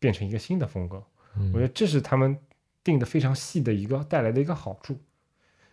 [0.00, 1.02] 变成一个新的风格。
[1.36, 2.36] 嗯我觉得这是他们
[2.82, 4.98] 定的非常细的一个带来的一个好处。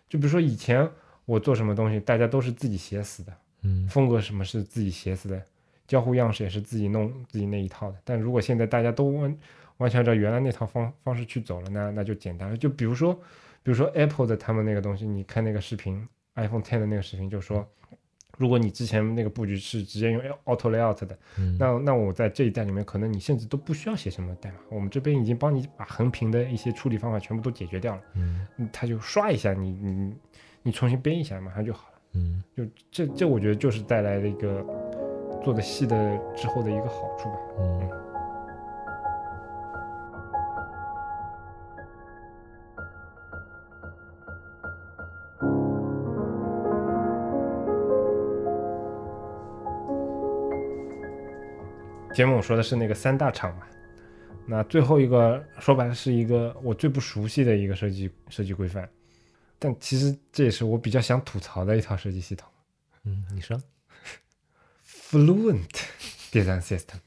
[0.08, 0.88] 就比如说以前
[1.26, 5.42] 我做什么东西，大家都是自己写死的，嗯风格什么是自己写死的，
[5.86, 7.98] 交互样式也是自己弄自己那一套的。
[8.02, 9.38] 但如果现在大家都完
[9.76, 12.56] 完全按照原来那套方方式去走了，那那就简单了。
[12.56, 13.12] 就比如说，
[13.62, 17.68] 比如说 Apple 的他们那个东西，你看那个视频，iPhone Ten 的那个视频，就说。
[18.38, 30.14] 如果你之前那个布局是直接用 Auto Layout 的，嗯那那我在这一代里面，可能你甚至都不需要写什么代码，我们这边已经帮你把横屏的一些处理方法全部都解决掉了，嗯嗯它就刷一下，你你
[30.66, 31.98] 你重新编一下，马上就好了。
[32.14, 32.42] 嗯。
[32.56, 34.66] 就这这，我觉得就是带来了一个
[35.44, 37.38] 做的细的之后的一个好处吧。
[37.60, 37.88] 嗯。
[52.12, 53.62] 节目我说的是那个三大厂嘛，
[54.48, 58.88] 那最后一个说白了是一个我最不熟悉的一个设计设计规范，
[59.58, 62.48] 但其实这也是我比较想吐槽的一套设计系统
[63.04, 63.60] 嗯，你说
[64.86, 65.68] ，，Fluent
[66.32, 66.98] Design System。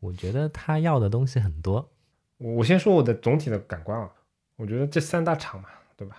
[0.00, 1.90] 我觉得他要的东西很多。
[2.38, 4.10] 我我先说我的总体的感官啊，
[4.56, 6.16] 我觉得这三大厂嘛，对吧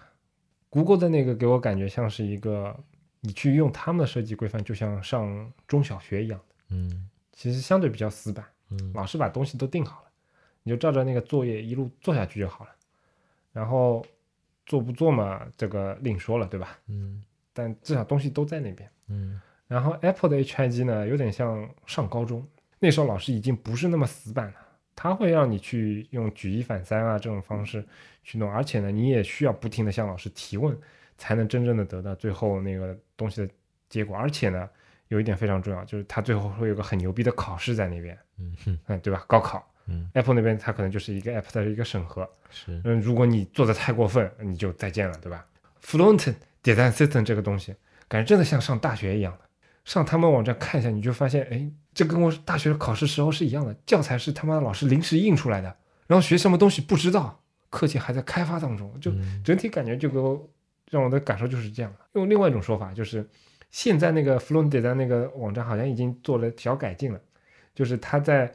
[0.70, 2.78] ？Google 的那个给我感觉像是一个
[3.22, 10.12] 你去用他们的设计规范，就像上中小学一样的，嗯其实相对比较死板，嗯老师把东西都定好了，
[10.62, 12.72] 你就照着那个作业一路做下去就好了。
[13.52, 14.06] 然后
[14.66, 16.78] 做不做嘛，这个另说了，对吧？
[16.88, 18.90] 嗯但至少东西都在那边。
[19.08, 22.46] 嗯然后 Apple 的 HIG 呢，有点像上高中，
[22.80, 24.56] 那时候老师已经不是那么死板了，
[24.96, 27.86] 他会让你去用举一反三啊这种方式
[28.24, 30.78] 去弄，而且呢，你也需要不停的向老师提问，
[31.18, 33.54] 才能真正的得到最后那个东西的
[33.88, 34.16] 结果。
[34.16, 34.70] 而且呢，
[35.08, 39.24] 有一点非常重要，就是他最后会有个很牛逼的考试在那边，嗯哼，嗯，对吧？
[39.26, 45.46] 高考嗯，，Apple 那边它可能就是一个 App 的一个审核，是，嗯，如果你做的太过分，你就再见了，对吧
[45.84, 46.34] ？Fluent
[46.64, 47.76] Design System 这个东西，
[48.08, 49.40] 感觉真的像上大学一样的。
[49.84, 55.76] 上他们网站看一下，你就发现，哎，这跟我大学考试时候是一样的，教材是他妈的老师临时印出来的，
[56.06, 60.48] 然后学什么东西不知道，课件还在开发当中，就嗯整体感觉就给我
[60.92, 62.00] 让我的感受就是这样的。
[62.14, 63.28] 用另外一种说法，就是
[63.72, 67.20] 现在那个 Fluent Design 那个网站好像已经做了小改进了，
[67.74, 68.54] 就是它在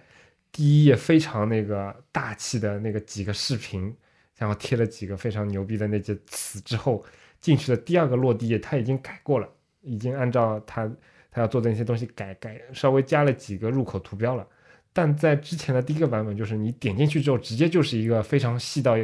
[0.57, 3.95] 第一页非常那个大气的那个几个视频，
[4.39, 7.05] 然后贴了几个非常牛逼的那些词之后，
[7.43, 9.47] 进去的第二个落地页它已经改过了，
[9.83, 10.91] 已经按照它
[11.31, 14.49] 它要做的那些东西改改，稍微加了几个入口图标了。
[14.95, 18.95] 但在之前的第一个版本，就是你点进去之后，直接就是一个非常细到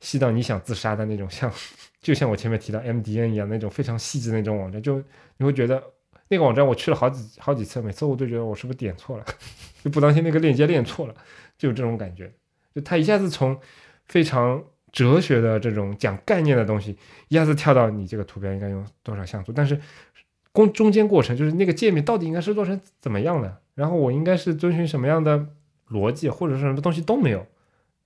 [0.00, 1.52] 细到你想自杀的那种，像
[2.00, 4.96] 就像我前面提到 MDN 一样那种非常细致的那种网站，就
[5.36, 5.82] 你会觉得
[6.28, 9.24] 那个网站我去了好几好几次，每次我都觉得我是不是点错了，
[9.84, 11.14] 就不当心那个链接链错了，
[11.56, 12.32] 就有这种感觉。
[12.74, 13.58] 就它一下子从
[14.06, 14.62] 非常
[14.92, 16.96] 哲学的这种讲概念的东西，
[17.28, 19.80] 一下子跳到你这个图标应该用多少像素，但是
[20.52, 25.46] 中中间过程就是那个界面到底应该是做成怎么样的，然后我应该是遵循什么样的
[25.90, 27.46] 逻辑，或者是什么东西都没有，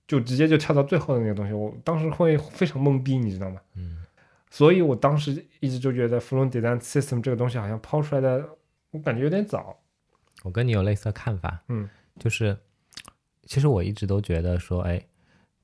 [0.07, 3.59] 就直接就跳到最后的那个东西，我当时会非常懵逼，你知道吗？
[3.75, 3.97] 嗯
[4.51, 8.47] 所以我当时一直就觉得 Fluent Design System 这个东西好像抛出来的，
[8.91, 9.79] 我感觉有点早。
[10.43, 11.89] 我跟你有类似的看法，嗯，
[12.19, 12.57] 就是
[13.45, 15.01] 其实我一直都觉得说，哎，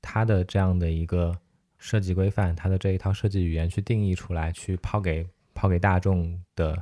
[0.02, 1.38] 它的这样的一个
[1.78, 6.82] 设计规范，它的这一套设计语言去定义出来，去抛给抛给大众的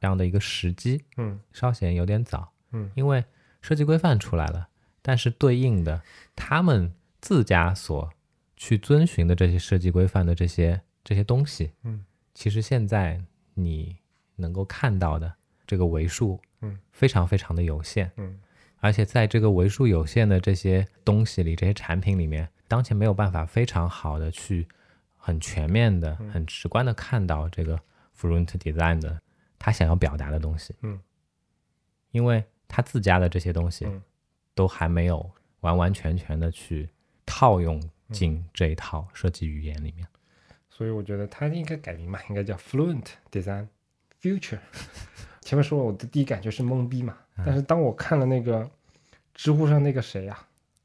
[0.00, 3.24] 这样的一个时机，嗯稍显有点早，嗯，因为
[3.60, 4.68] 设计规范出来了，
[5.02, 6.02] 但是对应的
[6.34, 8.10] 他们自家所
[8.56, 13.96] 去遵循的这些设计规范的这些这些东西，嗯，其实现在你
[14.36, 15.32] 能够看到的
[15.66, 18.40] 这个为数，嗯，非常非常的有限，嗯。
[18.80, 24.66] 而且在这个为数有限的这些东西里，这些产品里面，当前没有办法非常好的去
[25.16, 26.30] 很全面的、嗯。
[26.30, 27.80] 很直观的看到这个
[28.18, 29.20] Fluent Design 的
[29.58, 31.00] 他想要表达的东西，嗯，
[32.10, 34.02] 因为他自家的这些东西嗯。
[34.54, 35.30] 都还没有
[35.60, 36.88] 完完全全的去
[37.26, 38.12] 套用嗯。
[38.12, 40.06] 进这一套设计语言里面。
[40.76, 43.68] 所以我觉得它应该改名嘛，应该叫 Fluent Design
[44.20, 44.58] Future。
[45.40, 47.16] 前面说了，我的第一感觉是懵逼嘛，
[47.46, 48.68] 但是当我看了那个
[49.34, 50.36] 知乎上那个谁呀、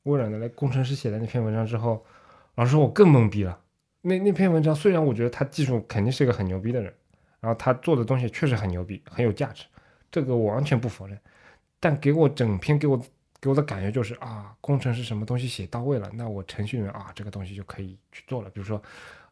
[0.03, 2.05] 微软的那工程师写的那篇文章之后，
[2.53, 3.59] 老实说，我更懵逼了。
[4.01, 6.93] 那那篇文章虽然我觉得他技术肯定是一个很牛逼的人，
[7.39, 9.65] 然后他做的东西确实很牛逼，很有价值，
[10.11, 11.19] 这个我完全不否认。
[11.79, 13.01] 但给我整篇给我
[13.41, 18.49] 给我的感觉就是啊，工程师什么东西写到位了，那我程序员啊，这个东西就可以去做了。
[18.49, 18.81] 比如说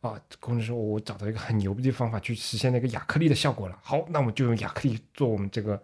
[0.01, 5.81] 啊，工程师我找到一个很牛逼的方法去实现那个亚克力的效果了，好，那我们就用亚克力做我们这个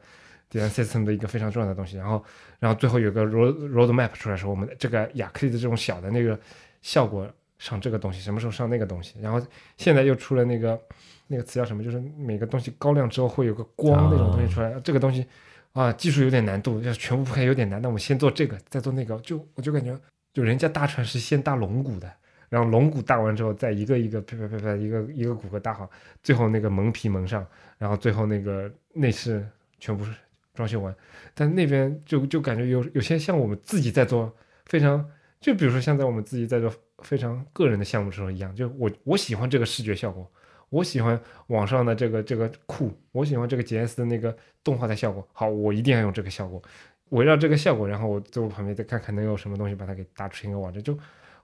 [0.51, 1.97] design system 的一个非常重要的东西。
[1.97, 2.23] 然后，
[2.59, 6.39] 然后最后有个 road road map 出来说，我们这个亚克力的这种小的那个
[6.81, 9.15] 效果上这个东西，什么时候上那个东西。
[9.21, 9.41] 然后
[9.77, 10.79] 现在又出了那个
[11.27, 15.25] 那个词叫什么，就是每个东西高亮之后会有个光那种东西出来，这个东西。
[15.73, 17.81] 啊，技术有点难度，要全部铺开有点难。
[17.81, 19.99] 那我们先做这个，再做那个，就我就感觉，
[20.31, 22.13] 就人家搭船是先搭龙骨的，
[22.53, 25.89] 然后龙骨搭完之后，再一个一个啪啪啪啪一个一个骨骼搭好，
[26.21, 27.43] 最后那个蒙皮蒙上，
[27.79, 29.43] 然后最后那个内饰
[29.79, 30.05] 全部
[30.53, 30.95] 装修完。
[31.33, 34.31] 但那边就就感觉有有些像我们自己在做
[34.67, 35.03] 非常，
[35.39, 40.31] 就比如说像在我们自己在做非常个人的项目的时候一样，就我我喜欢这个视觉效果。
[40.69, 45.27] 我喜欢网上的这个这个酷，我喜欢这个 GS 的那个动画的效果。
[45.33, 46.61] 好，我一定要用这个效果，
[47.09, 50.81] 围绕这个效果，然后我在我旁边再看看能有什么东西把它给搭出一个网站。
[50.81, 50.95] 就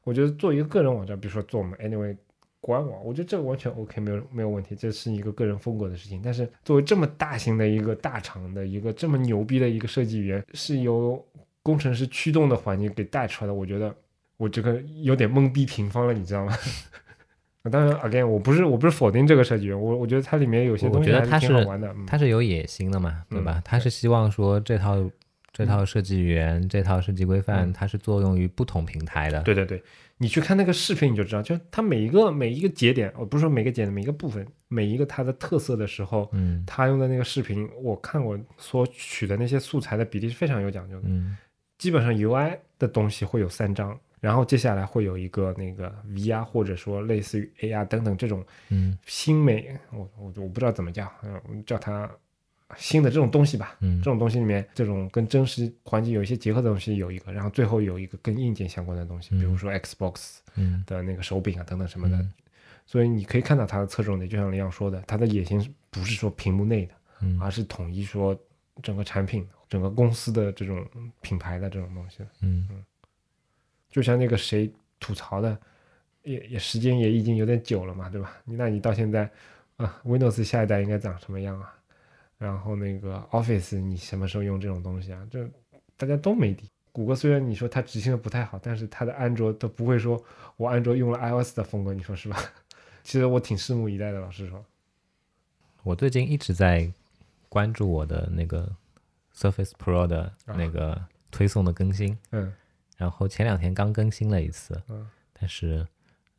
[0.03, 2.15] 我觉得做一个个人网站，比如说做我们 Anyway
[2.61, 6.21] 官网，我觉得这个完全 OK，没有没有问题，这是一个个人风格的事情。
[6.23, 11.23] 但是作为这么大型的一个大厂的一个这么牛逼的一个设计语言，是由
[11.63, 13.95] 工程师驱动的环境给带出来的，我觉得
[14.37, 16.53] 我这个有点懵逼平方了，你知道吗？
[17.69, 21.87] 当然，again，我不是我不是否定这个设计员，我我觉得它里面有些东西还是挺好玩的。
[21.89, 23.55] 嗯他是有野心的嘛，对吧？
[23.57, 24.95] 嗯他是希望说这套
[25.51, 27.73] 这套设计语言、这套设计规范，嗯。
[27.73, 29.41] 它是作用于不同平台的。
[29.43, 29.81] 对对对，
[30.17, 36.63] 你去看那个视频你就知道，就它每一个每一个节点，我不是说每个节点每一个部分，每一个它的特色的时候，嗯。
[36.65, 41.07] 他用的那个视频，我看我所取的那些素材的比例是非常有讲究的。
[41.07, 41.37] 嗯。
[41.77, 48.97] 基本上 UI 的东西会有三张，然后接下来会有一个那个 VR 或者说类似于 AR 等等这种嗯。
[49.05, 52.09] 新美，我我我不知道怎么叫，嗯，叫它
[52.77, 53.75] 新的这种东西吧。
[53.79, 62.17] 嗯这种东西里面，这种跟真实环境有一些结合的东西有一个，然后最后有一个跟硬件相关的东西，比如说 Xbox 嗯的那个手柄啊等等什么的。
[62.17, 62.33] 嗯
[62.85, 68.35] 所以你可以看到它的侧重点，就像李阳说的，它的野心不是说屏幕内的，嗯而是统一说
[68.81, 70.83] 整个产品、整个公司的这种
[71.21, 72.23] 品牌的这种东西。
[72.41, 72.67] 嗯
[73.91, 75.55] 就像那个谁吐槽的，
[76.23, 78.35] 也也时间也已经有点久了嘛，对吧？
[78.43, 79.29] 你那你到现在
[79.77, 81.71] 啊，Windows 下一代应该长什么样啊？
[82.39, 85.27] 然后那个 Office 你什么时候用这种东西啊？
[85.29, 85.47] 这
[85.95, 86.67] 大家都没底。
[86.91, 90.21] 谷歌虽然你说它执行的不太好，但是它的安卓都不会说
[90.57, 92.37] 我安卓用了 iOS 的风格，你说是吧？
[93.03, 94.65] 其实我挺拭目以待的，老实说。
[95.83, 96.91] 我最近一直在
[97.47, 98.69] 关注我的那个
[99.35, 100.99] Surface Pro 的那个
[101.31, 102.51] 推送的更新，嗯
[102.97, 105.87] 然后前两天刚更新了一次，嗯，但是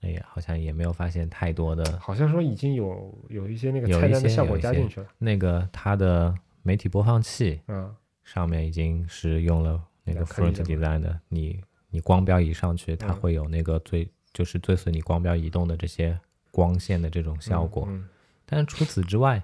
[0.01, 5.07] 哎呀，好像也没有发现太多的好像说已经有有一些那个有一菜单的效果加进去了。
[5.19, 7.95] 那个它的媒体播放器嗯
[8.25, 16.19] 上面已经是用了那个 Front Design 的，你你光标移上去，它嗯会有那个最就是追随你光标移动的这些
[16.51, 17.87] 光线的这种效果。
[17.89, 18.09] 嗯
[18.47, 19.41] 但是除此之外，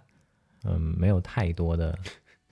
[0.64, 1.96] 嗯，没有太多的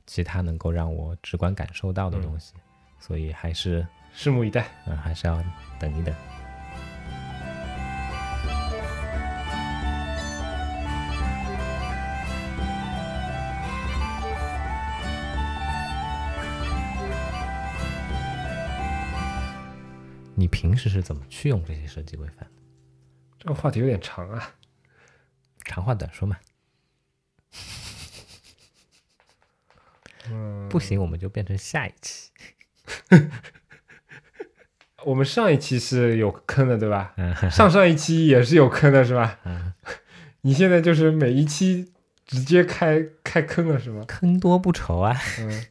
[0.07, 2.55] 其他能够让我直观感受到的东西，
[3.01, 3.85] 所以还是
[4.15, 4.67] 拭目以待。
[4.87, 5.43] 嗯还是要
[5.81, 6.15] 等一等。
[20.35, 22.51] 你平时是怎么去用这些设计规范的？
[23.39, 24.55] 这个话题有点长啊。
[25.65, 26.37] 长话短说嘛，
[30.31, 32.31] 嗯，不行我们就变成下一期。
[35.05, 37.15] 我们上一期是有坑的，对吧？
[37.17, 39.39] 嗯上上一期也是有坑的，是吧？
[39.45, 39.73] 嗯，
[40.43, 41.93] 你现在就是每一期
[42.27, 44.05] 直接开开坑了，是吗？
[44.07, 45.17] 坑多不愁啊。
[45.39, 45.67] 嗯，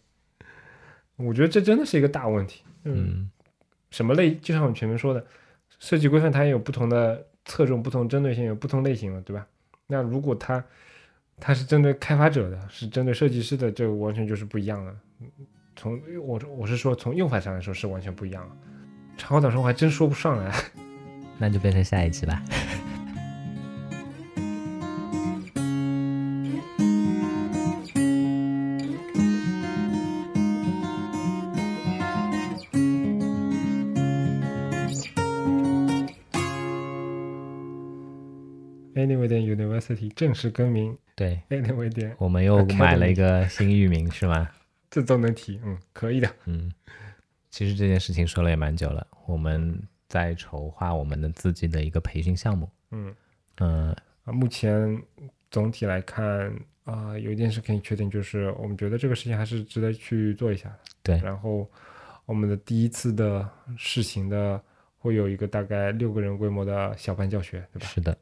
[1.18, 2.64] 我觉得这真的是一个大问题。
[2.84, 3.32] 嗯，嗯
[3.94, 4.34] 什么类？
[4.38, 5.24] 就像我们前面说的，
[5.78, 9.46] 设计规范它也有不同的侧重、不同针对性，有不同类型的，对吧？
[9.86, 10.64] 那如果它
[11.40, 14.96] 它是针对开发者的，是针对设计师的，这个完全就是不一样的。
[15.76, 18.56] 从我我是说从用法上来说是完全不一样了。
[19.16, 20.52] 长话短说，我还真说不上来。
[21.38, 22.42] 那就变成下一期吧。
[38.96, 44.50] Anyway 点 University 正式更名对，Anyway 点，我们又买了一个新域名是吗？
[44.90, 46.30] 这都能提，嗯，可以的。
[46.46, 46.72] 嗯，
[47.50, 49.78] 其实这件事情说了也蛮久了，我们
[50.08, 52.70] 在筹划我们的自己的一个培训项目。
[52.92, 53.16] 嗯，
[53.58, 55.02] 嗯、啊，目前
[55.50, 60.80] 总体来看啊、有一件事可以确定，就是我们觉得这个事情还是值得去做一下的。
[61.02, 61.70] 对然后
[62.26, 64.62] 我们的第一次的试行的
[64.98, 67.88] 会有一个大概六个人规模的小班教学，对吧？
[67.88, 68.18] 是的，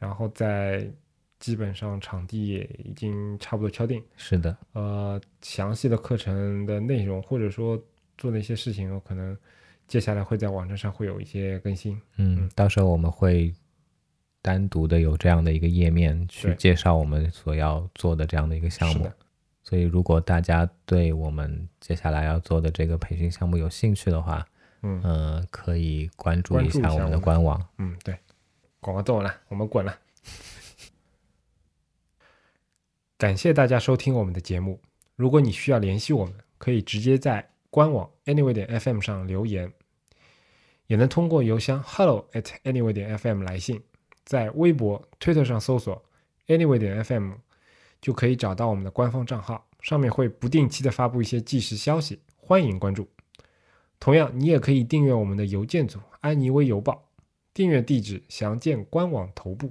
[0.00, 0.90] 然后在
[1.38, 7.80] 基本上场地也已经差不多敲定，是的，呃，详细的课程的内容或者说
[8.18, 9.36] 做的一些事情，有可能
[9.86, 11.94] 接下来会在网站上会有一些更新。
[12.16, 13.54] 嗯，嗯到时候我们会
[14.42, 19.08] 单独的有这样的一个页面去介绍我们所要做的这样的一个项目。
[19.62, 24.44] 所以，如果大家对我们接下来要做的这个培训项目有兴趣的话，
[24.82, 27.62] 嗯嗯、可以关注一下我们的官网。
[27.76, 28.16] 嗯，对，
[28.80, 29.98] 广告做完了，我们滚了。
[33.18, 34.80] 感谢大家收听我们的节目。
[35.14, 39.70] 如果你需要联系我们，可以直接在官网 anyway 点 fm 上留言，
[40.86, 43.82] 也能通过邮箱 hello at anyway 点 fm 来信，
[44.24, 46.02] 在微博、Twitter 上搜索
[46.46, 47.34] anyway 点 fm
[48.00, 53.06] 就可以找到我们的官方账号，上面会不定期的发布一些即时消息，欢迎关注。
[53.98, 57.09] 同样，你也可以订阅我们的邮件组安妮微邮报，
[57.60, 59.70] 订阅地址详见官网头部。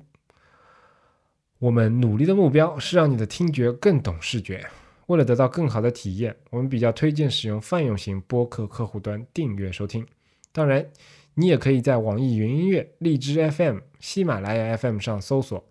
[1.57, 4.63] 我们努力的目标是让你的听觉更懂视觉。
[5.07, 10.05] 为了得到更好的体验，我们比较推荐使用泛用型播客客户端订阅收听。
[10.51, 10.87] 当然，
[11.33, 15.67] 你也可以在网易云音乐、荔枝 FM、喜马拉雅 FM 上搜索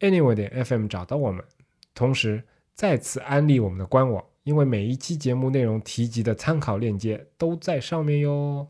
[0.00, 1.42] Anyway 点 FM 找到我们。
[1.94, 8.68] 同时，再次安利我们的官网，因为每一期节目内容提及的参考链接都在上面哟。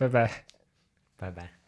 [0.00, 0.30] 拜拜。
[1.18, 1.59] 拜拜。